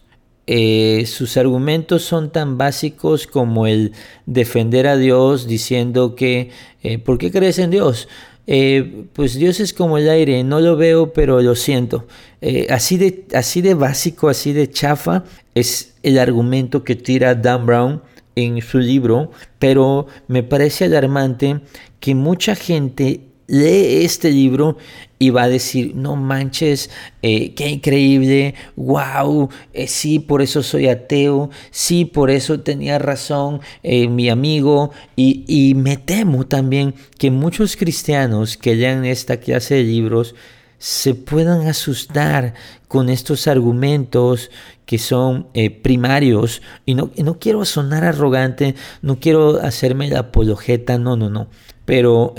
Eh, 0.49 1.05
sus 1.07 1.35
argumentos 1.35 2.03
son 2.03 2.31
tan 2.31 2.57
básicos 2.57 3.27
como 3.27 3.67
el 3.67 3.91
defender 4.25 4.87
a 4.87 4.95
Dios 4.95 5.45
diciendo 5.45 6.15
que, 6.15 6.51
eh, 6.83 6.99
¿por 6.99 7.17
qué 7.17 7.31
crees 7.31 7.59
en 7.59 7.69
Dios? 7.69 8.07
Eh, 8.47 9.05
pues 9.13 9.35
Dios 9.35 9.59
es 9.59 9.73
como 9.73 9.97
el 9.97 10.09
aire, 10.09 10.43
no 10.43 10.61
lo 10.61 10.77
veo, 10.77 11.11
pero 11.11 11.41
lo 11.41 11.55
siento. 11.55 12.07
Eh, 12.41 12.67
así, 12.69 12.97
de, 12.97 13.25
así 13.33 13.61
de 13.61 13.73
básico, 13.73 14.29
así 14.29 14.53
de 14.53 14.69
chafa 14.69 15.25
es 15.53 15.95
el 16.01 16.17
argumento 16.17 16.83
que 16.83 16.95
tira 16.95 17.35
Dan 17.35 17.65
Brown 17.65 18.01
en 18.35 18.61
su 18.61 18.79
libro, 18.79 19.31
pero 19.59 20.07
me 20.27 20.43
parece 20.43 20.85
alarmante 20.85 21.59
que 21.99 22.15
mucha 22.15 22.55
gente 22.55 23.21
lee 23.47 24.03
este 24.03 24.29
libro 24.29 24.77
y 25.19 25.31
va 25.31 25.43
a 25.43 25.49
decir, 25.49 25.95
no 25.95 26.15
manches, 26.15 26.91
eh, 27.21 27.55
qué 27.55 27.69
increíble, 27.69 28.53
wow, 28.75 29.49
eh, 29.73 29.87
sí, 29.87 30.19
por 30.19 30.41
eso 30.41 30.61
soy 30.61 30.87
ateo, 30.89 31.49
sí, 31.71 32.05
por 32.05 32.29
eso 32.29 32.59
tenía 32.59 32.99
razón 32.99 33.61
eh, 33.81 34.09
mi 34.09 34.29
amigo, 34.29 34.91
y, 35.15 35.43
y 35.47 35.73
me 35.73 35.97
temo 35.97 36.45
también 36.45 36.93
que 37.17 37.31
muchos 37.31 37.75
cristianos 37.77 38.57
que 38.57 38.75
lean 38.75 39.05
esta 39.05 39.37
clase 39.37 39.75
de 39.75 39.83
libros 39.83 40.35
se 40.77 41.15
puedan 41.15 41.65
asustar 41.65 42.53
con 42.87 43.09
estos 43.09 43.47
argumentos 43.47 44.51
que 44.85 44.99
son 44.99 45.47
primarios. 45.81 46.61
Y 46.85 46.93
no, 46.93 47.09
no, 47.17 47.39
quiero 47.39 47.65
sonar 47.65 48.03
arrogante, 48.03 48.75
no 49.01 49.19
quiero 49.19 49.59
hacerme 49.59 50.07
la 50.07 50.19
apologeta, 50.19 50.99
no, 50.99 51.15
no, 51.15 51.31
no. 51.31 51.47
Pero 51.85 52.35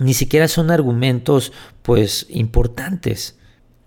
ni 0.00 0.14
siquiera 0.14 0.48
son 0.48 0.70
argumentos 0.70 1.52
pues 1.82 2.26
importantes. 2.30 3.36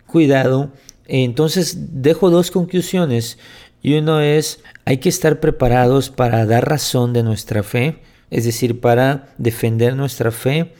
Cuidado. 0.05 0.71
Entonces 1.05 2.01
dejo 2.01 2.29
dos 2.29 2.51
conclusiones 2.51 3.37
y 3.81 3.97
uno 3.97 4.21
es 4.21 4.61
hay 4.85 4.99
que 4.99 5.09
estar 5.09 5.39
preparados 5.39 6.09
para 6.09 6.45
dar 6.45 6.69
razón 6.69 7.11
de 7.13 7.23
nuestra 7.23 7.63
fe, 7.63 7.99
es 8.29 8.45
decir, 8.45 8.79
para 8.79 9.33
defender 9.37 9.95
nuestra 9.95 10.31
fe, 10.31 10.73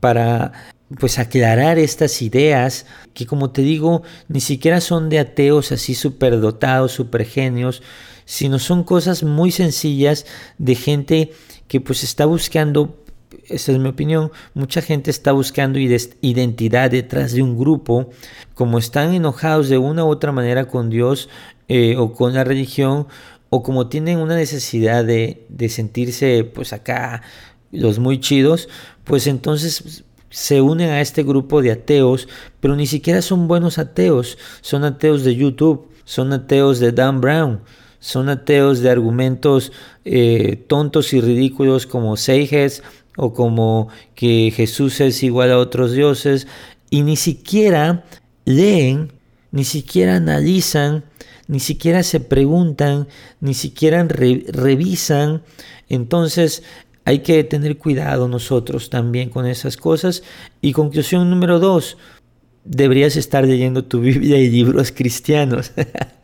para 0.00 0.52
pues 0.98 1.20
aclarar 1.20 1.78
estas 1.78 2.20
ideas 2.20 2.84
que 3.14 3.24
como 3.24 3.50
te 3.50 3.62
digo 3.62 4.02
ni 4.26 4.40
siquiera 4.40 4.80
son 4.80 5.08
de 5.08 5.20
ateos 5.20 5.70
así 5.70 5.94
superdotados, 5.94 6.90
super 6.90 7.24
genios, 7.24 7.80
sino 8.24 8.58
son 8.58 8.82
cosas 8.82 9.22
muy 9.22 9.52
sencillas 9.52 10.26
de 10.58 10.74
gente 10.74 11.32
que 11.68 11.80
pues 11.80 12.02
está 12.02 12.26
buscando 12.26 12.99
esa 13.50 13.72
es 13.72 13.78
mi 13.78 13.88
opinión, 13.88 14.30
mucha 14.54 14.80
gente 14.80 15.10
está 15.10 15.32
buscando 15.32 15.78
identidad 15.78 16.90
detrás 16.90 17.32
de 17.32 17.42
un 17.42 17.58
grupo, 17.58 18.10
como 18.54 18.78
están 18.78 19.12
enojados 19.12 19.68
de 19.68 19.78
una 19.78 20.04
u 20.04 20.08
otra 20.08 20.32
manera 20.32 20.66
con 20.66 20.90
Dios 20.90 21.28
eh, 21.68 21.96
o 21.96 22.12
con 22.12 22.34
la 22.34 22.44
religión, 22.44 23.06
o 23.50 23.62
como 23.62 23.88
tienen 23.88 24.18
una 24.18 24.36
necesidad 24.36 25.04
de, 25.04 25.44
de 25.48 25.68
sentirse 25.68 26.44
pues 26.44 26.72
acá 26.72 27.22
los 27.72 27.98
muy 27.98 28.20
chidos, 28.20 28.68
pues 29.04 29.26
entonces 29.26 30.04
se 30.30 30.60
unen 30.60 30.90
a 30.90 31.00
este 31.00 31.24
grupo 31.24 31.60
de 31.60 31.72
ateos, 31.72 32.28
pero 32.60 32.76
ni 32.76 32.86
siquiera 32.86 33.20
son 33.20 33.48
buenos 33.48 33.78
ateos, 33.78 34.38
son 34.60 34.84
ateos 34.84 35.24
de 35.24 35.34
YouTube, 35.34 35.88
son 36.04 36.32
ateos 36.32 36.78
de 36.78 36.92
Dan 36.92 37.20
Brown, 37.20 37.60
son 38.00 38.28
ateos 38.28 38.80
de 38.80 38.90
argumentos 38.90 39.72
eh, 40.04 40.64
tontos 40.66 41.12
y 41.12 41.20
ridículos 41.20 41.86
como 41.86 42.16
Seiges 42.16 42.82
o 43.16 43.32
como 43.32 43.88
que 44.14 44.52
Jesús 44.54 45.00
es 45.00 45.22
igual 45.22 45.52
a 45.52 45.58
otros 45.58 45.92
dioses 45.92 46.48
y 46.90 47.02
ni 47.02 47.16
siquiera 47.16 48.04
leen, 48.44 49.12
ni 49.52 49.64
siquiera 49.64 50.16
analizan, 50.16 51.04
ni 51.46 51.60
siquiera 51.60 52.02
se 52.02 52.20
preguntan, 52.20 53.08
ni 53.40 53.54
siquiera 53.54 54.04
revisan. 54.04 55.42
Entonces 55.88 56.62
hay 57.04 57.20
que 57.20 57.42
tener 57.44 57.76
cuidado 57.76 58.28
nosotros 58.28 58.88
también 58.88 59.30
con 59.30 59.46
esas 59.46 59.76
cosas. 59.76 60.22
Y 60.60 60.72
conclusión 60.72 61.28
número 61.28 61.58
dos, 61.58 61.96
deberías 62.64 63.16
estar 63.16 63.44
leyendo 63.46 63.84
tu 63.84 64.00
Biblia 64.00 64.38
y 64.38 64.48
libros 64.48 64.92
cristianos. 64.92 65.72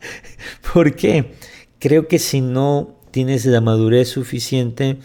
¿Por 0.73 0.95
qué? 0.95 1.33
Creo 1.79 2.07
que 2.07 2.19
si 2.19 2.41
no 2.41 2.95
tienes 3.11 3.45
la 3.45 3.61
madurez 3.61 4.09
suficiente, 4.09 4.97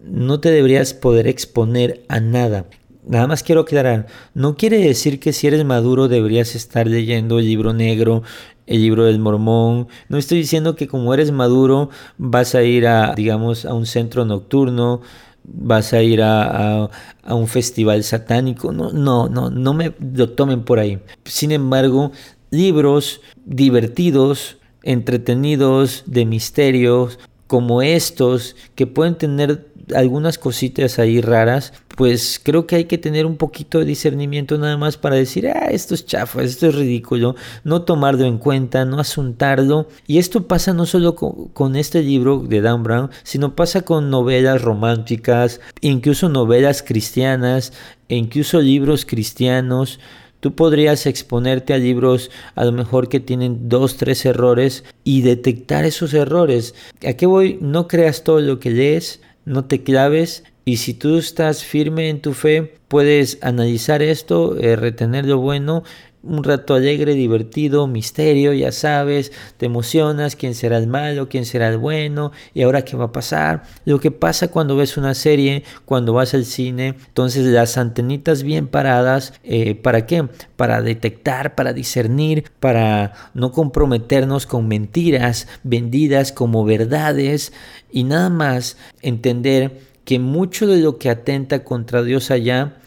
no 0.00 0.40
te 0.40 0.50
deberías 0.50 0.94
poder 0.94 1.26
exponer 1.26 2.04
a 2.08 2.20
nada. 2.20 2.66
nada 3.06 3.26
más 3.26 3.42
quiero 3.42 3.62
aclarar, 3.62 4.06
no 4.34 4.56
quiere 4.56 4.78
decir 4.78 5.18
que 5.18 5.32
si 5.32 5.46
eres 5.46 5.64
maduro 5.64 6.08
deberías 6.08 6.54
estar 6.54 6.86
leyendo 6.86 7.38
el 7.38 7.46
libro 7.46 7.72
negro, 7.72 8.22
el 8.66 8.82
libro 8.82 9.04
del 9.04 9.18
mormón. 9.18 9.88
No 10.08 10.18
estoy 10.18 10.38
diciendo 10.38 10.76
que 10.76 10.88
como 10.88 11.14
eres 11.14 11.32
maduro 11.32 11.90
vas 12.18 12.54
a 12.54 12.62
ir 12.62 12.86
a, 12.86 13.14
digamos, 13.14 13.64
a 13.64 13.72
un 13.74 13.86
centro 13.86 14.24
nocturno, 14.24 15.00
vas 15.44 15.92
a 15.94 16.02
ir 16.02 16.22
a, 16.22 16.90
a, 17.22 17.34
un 17.34 17.48
festival 17.48 18.04
satánico. 18.04 18.72
No, 18.72 18.92
no, 18.92 19.28
no, 19.28 19.50
no 19.50 19.72
me 19.72 19.94
lo 20.14 20.30
tomen 20.30 20.64
por 20.64 20.78
ahí. 20.78 21.00
Sin 21.24 21.50
embargo, 21.52 22.12
libros 22.50 23.22
divertidos, 23.46 24.57
entretenidos, 24.82 26.04
de 26.06 26.24
misterios, 26.24 27.18
como 27.46 27.82
estos, 27.82 28.56
que 28.74 28.86
pueden 28.86 29.16
tener 29.16 29.66
algunas 29.94 30.38
cositas 30.38 30.98
ahí 30.98 31.20
raras, 31.20 31.72
pues 31.96 32.40
creo 32.42 32.66
que 32.66 32.76
hay 32.76 32.84
que 32.84 32.98
tener 32.98 33.26
un 33.26 33.36
poquito 33.36 33.80
de 33.80 33.84
discernimiento 33.84 34.56
nada 34.58 34.76
más 34.76 34.96
para 34.96 35.16
decir, 35.16 35.48
ah, 35.48 35.68
esto 35.70 35.94
es 35.94 36.06
chafa, 36.06 36.42
esto 36.42 36.68
es 36.68 36.74
ridículo, 36.74 37.34
no 37.64 37.82
tomarlo 37.82 38.24
en 38.24 38.38
cuenta, 38.38 38.84
no 38.84 39.00
asuntarlo. 39.00 39.88
Y 40.06 40.18
esto 40.18 40.46
pasa 40.46 40.74
no 40.74 40.86
solo 40.86 41.16
con, 41.16 41.74
este 41.76 42.02
libro 42.02 42.38
de 42.38 42.60
Dan 42.60 42.82
Brown, 42.82 43.10
sino 43.24 43.56
pasa 43.56 43.82
con 43.82 44.10
novelas 44.10 44.62
románticas, 44.62 45.60
incluso 45.80 46.28
novelas 46.28 46.82
cristianas, 46.82 47.72
e 48.08 48.16
incluso 48.16 48.60
libros 48.60 49.04
cristianos. 49.04 49.98
Tú 50.40 50.54
podrías 50.54 51.06
exponerte 51.06 51.74
a 51.74 51.78
libros 51.78 52.30
a 52.54 52.64
lo 52.64 52.72
mejor 52.72 53.08
que 53.08 53.20
tienen 53.20 53.68
dos, 53.68 53.96
tres 53.96 54.24
errores 54.24 54.84
y 55.02 55.22
detectar 55.22 55.84
esos 55.84 56.14
errores. 56.14 56.74
¿A 57.06 57.14
qué 57.14 57.26
voy? 57.26 57.58
No 57.60 57.88
creas 57.88 58.22
todo 58.22 58.40
lo 58.40 58.60
que 58.60 58.70
lees, 58.70 59.20
no 59.44 59.64
te 59.64 59.82
claves 59.82 60.44
y 60.68 60.76
si 60.76 60.92
tú 60.92 61.16
estás 61.16 61.64
firme 61.64 62.10
en 62.10 62.20
tu 62.20 62.34
fe, 62.34 62.74
puedes 62.88 63.38
analizar 63.40 64.02
esto, 64.02 64.58
eh, 64.58 64.76
retener 64.76 65.24
lo 65.24 65.38
bueno, 65.38 65.82
un 66.22 66.42
rato 66.42 66.74
alegre, 66.74 67.14
divertido, 67.14 67.86
misterio, 67.86 68.52
ya 68.52 68.72
sabes, 68.72 69.32
te 69.56 69.66
emocionas, 69.66 70.36
quién 70.36 70.54
será 70.54 70.78
el 70.78 70.86
malo, 70.86 71.28
quién 71.28 71.44
será 71.44 71.68
el 71.68 71.78
bueno, 71.78 72.32
y 72.54 72.62
ahora 72.62 72.84
qué 72.84 72.96
va 72.96 73.06
a 73.06 73.12
pasar. 73.12 73.62
Lo 73.84 74.00
que 74.00 74.10
pasa 74.10 74.48
cuando 74.48 74.76
ves 74.76 74.96
una 74.96 75.14
serie, 75.14 75.64
cuando 75.84 76.12
vas 76.12 76.34
al 76.34 76.44
cine, 76.44 76.96
entonces 77.06 77.44
las 77.46 77.78
antenitas 77.78 78.42
bien 78.42 78.66
paradas, 78.66 79.32
eh, 79.44 79.74
¿para 79.74 80.06
qué? 80.06 80.28
Para 80.56 80.82
detectar, 80.82 81.54
para 81.54 81.72
discernir, 81.72 82.44
para 82.58 83.12
no 83.34 83.52
comprometernos 83.52 84.46
con 84.46 84.66
mentiras 84.66 85.46
vendidas 85.62 86.32
como 86.32 86.64
verdades 86.64 87.52
y 87.92 88.04
nada 88.04 88.28
más 88.28 88.76
entender 89.02 89.80
que 90.04 90.18
mucho 90.18 90.66
de 90.66 90.78
lo 90.78 90.98
que 90.98 91.10
atenta 91.10 91.64
contra 91.64 92.02
Dios 92.02 92.30
allá 92.30 92.78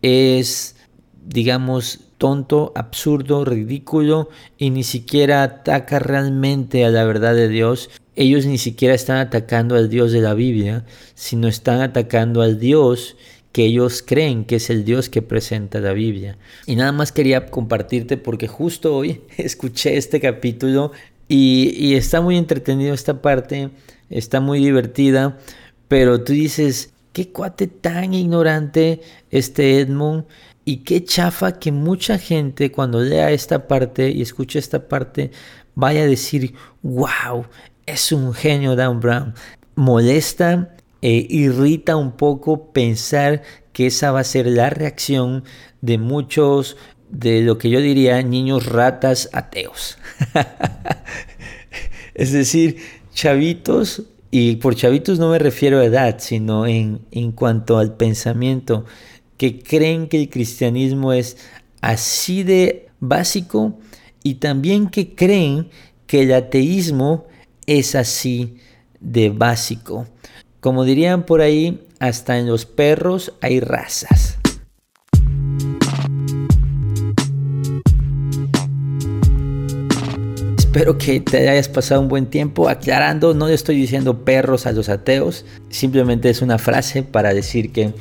es, 0.00 0.76
digamos, 1.24 2.00
tonto, 2.22 2.70
absurdo, 2.76 3.44
ridículo 3.44 4.28
y 4.56 4.70
ni 4.70 4.84
siquiera 4.84 5.42
ataca 5.42 5.98
realmente 5.98 6.84
a 6.84 6.88
la 6.88 7.02
verdad 7.02 7.34
de 7.34 7.48
Dios. 7.48 7.90
Ellos 8.14 8.46
ni 8.46 8.58
siquiera 8.58 8.94
están 8.94 9.16
atacando 9.16 9.74
al 9.74 9.90
Dios 9.90 10.12
de 10.12 10.20
la 10.20 10.32
Biblia, 10.32 10.84
sino 11.16 11.48
están 11.48 11.80
atacando 11.80 12.40
al 12.40 12.60
Dios 12.60 13.16
que 13.50 13.64
ellos 13.64 14.04
creen 14.06 14.44
que 14.44 14.54
es 14.54 14.70
el 14.70 14.84
Dios 14.84 15.08
que 15.08 15.20
presenta 15.20 15.80
la 15.80 15.94
Biblia. 15.94 16.38
Y 16.64 16.76
nada 16.76 16.92
más 16.92 17.10
quería 17.10 17.46
compartirte 17.46 18.16
porque 18.16 18.46
justo 18.46 18.94
hoy 18.94 19.22
escuché 19.36 19.96
este 19.96 20.20
capítulo 20.20 20.92
y, 21.26 21.96
está 21.96 22.20
muy 22.20 22.36
entretenido 22.36 22.94
esta 22.94 23.20
parte, 23.20 23.70
está 24.10 24.38
muy 24.40 24.60
divertida, 24.60 25.40
pero 25.88 26.22
tú 26.22 26.34
dices, 26.34 26.92
qué 27.12 27.30
cuate 27.30 27.66
tan 27.66 28.14
ignorante 28.14 29.00
este 29.32 29.80
Edmund 29.80 30.24
y 30.64 30.78
qué 30.78 31.04
chafa 31.04 31.58
que 31.58 31.72
mucha 31.72 32.18
gente 32.18 32.70
cuando 32.70 33.00
lea 33.00 33.30
esta 33.30 33.66
parte 33.66 34.10
y 34.10 34.22
escuche 34.22 34.58
esta 34.58 34.88
parte 34.88 35.30
vaya 35.74 36.02
a 36.02 36.06
decir, 36.06 36.54
wow, 36.82 37.46
es 37.86 38.12
un 38.12 38.32
genio 38.32 38.76
Dan 38.76 39.00
Brown. 39.00 39.34
Molesta 39.74 40.74
e 41.00 41.26
irrita 41.28 41.96
un 41.96 42.12
poco 42.12 42.72
pensar 42.72 43.42
que 43.72 43.86
esa 43.86 44.12
va 44.12 44.20
a 44.20 44.24
ser 44.24 44.46
la 44.46 44.70
reacción 44.70 45.44
de 45.80 45.98
muchos 45.98 46.76
de 47.10 47.42
lo 47.42 47.58
que 47.58 47.68
yo 47.68 47.80
diría 47.80 48.22
niños 48.22 48.66
ratas 48.66 49.28
ateos. 49.32 49.98
es 52.14 52.32
decir, 52.32 52.76
chavitos, 53.12 54.04
y 54.30 54.56
por 54.56 54.76
chavitos 54.76 55.18
no 55.18 55.30
me 55.30 55.38
refiero 55.38 55.80
a 55.80 55.84
edad, 55.84 56.16
sino 56.20 56.66
en, 56.66 57.00
en 57.10 57.32
cuanto 57.32 57.78
al 57.78 57.96
pensamiento 57.96 58.86
que 59.42 59.58
creen 59.58 60.06
que 60.06 60.20
el 60.20 60.30
cristianismo 60.30 61.12
es 61.12 61.36
así 61.80 62.44
de 62.44 62.90
básico 63.00 63.76
y 64.22 64.34
también 64.34 64.88
que 64.88 65.16
creen 65.16 65.68
que 66.06 66.22
el 66.22 66.32
ateísmo 66.32 67.26
es 67.66 67.96
así 67.96 68.58
de 69.00 69.30
básico. 69.30 70.06
Como 70.60 70.84
dirían 70.84 71.26
por 71.26 71.40
ahí, 71.40 71.84
hasta 71.98 72.38
en 72.38 72.46
los 72.46 72.66
perros 72.66 73.32
hay 73.40 73.58
razas. 73.58 74.38
Espero 80.56 80.96
que 80.98 81.20
te 81.20 81.48
hayas 81.50 81.68
pasado 81.68 82.00
un 82.00 82.08
buen 82.08 82.26
tiempo 82.26 82.68
aclarando, 82.68 83.34
no 83.34 83.48
le 83.48 83.54
estoy 83.54 83.74
diciendo 83.74 84.24
perros 84.24 84.66
a 84.66 84.72
los 84.72 84.88
ateos, 84.88 85.44
simplemente 85.68 86.30
es 86.30 86.42
una 86.42 86.58
frase 86.58 87.02
para 87.02 87.34
decir 87.34 87.72
que 87.72 87.92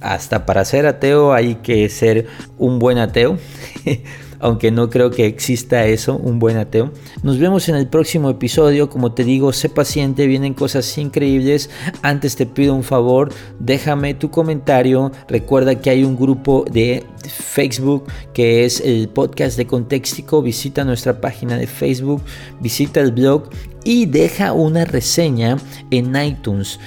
hasta 0.00 0.46
para 0.46 0.64
ser 0.64 0.86
ateo 0.86 1.32
hay 1.32 1.56
que 1.56 1.88
ser 1.88 2.26
un 2.58 2.78
buen 2.78 2.98
ateo. 2.98 3.38
aunque 4.40 4.70
no 4.70 4.90
creo 4.90 5.10
que 5.10 5.26
exista 5.26 5.86
eso, 5.86 6.16
un 6.16 6.38
buen 6.38 6.56
ateo. 6.56 6.90
Nos 7.22 7.38
vemos 7.38 7.68
en 7.68 7.76
el 7.76 7.86
próximo 7.86 8.30
episodio, 8.30 8.88
como 8.88 9.12
te 9.12 9.22
digo, 9.22 9.52
sé 9.52 9.68
paciente, 9.68 10.26
vienen 10.26 10.54
cosas 10.54 10.98
increíbles. 10.98 11.70
Antes 12.02 12.36
te 12.36 12.46
pido 12.46 12.74
un 12.74 12.82
favor, 12.82 13.32
déjame 13.58 14.14
tu 14.14 14.30
comentario, 14.30 15.12
recuerda 15.28 15.80
que 15.80 15.90
hay 15.90 16.04
un 16.04 16.16
grupo 16.16 16.64
de 16.70 17.04
Facebook 17.28 18.04
que 18.32 18.64
es 18.64 18.80
el 18.80 19.08
podcast 19.10 19.56
de 19.58 19.66
Contextico, 19.66 20.42
visita 20.42 20.84
nuestra 20.84 21.20
página 21.20 21.56
de 21.58 21.66
Facebook, 21.66 22.22
visita 22.60 23.00
el 23.00 23.12
blog 23.12 23.50
y 23.84 24.06
deja 24.06 24.52
una 24.52 24.86
reseña 24.86 25.58
en 25.90 26.16
iTunes. 26.16 26.80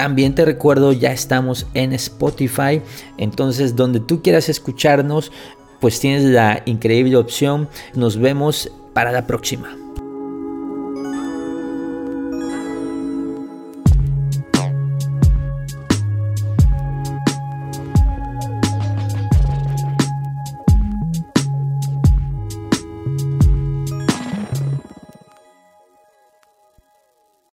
También 0.00 0.34
te 0.34 0.46
recuerdo, 0.46 0.94
ya 0.94 1.12
estamos 1.12 1.66
en 1.74 1.92
Spotify, 1.92 2.80
entonces 3.18 3.76
donde 3.76 4.00
tú 4.00 4.22
quieras 4.22 4.48
escucharnos, 4.48 5.30
pues 5.78 6.00
tienes 6.00 6.24
la 6.24 6.62
increíble 6.64 7.16
opción. 7.16 7.68
Nos 7.92 8.16
vemos 8.16 8.72
para 8.94 9.12
la 9.12 9.26
próxima. 9.26 9.76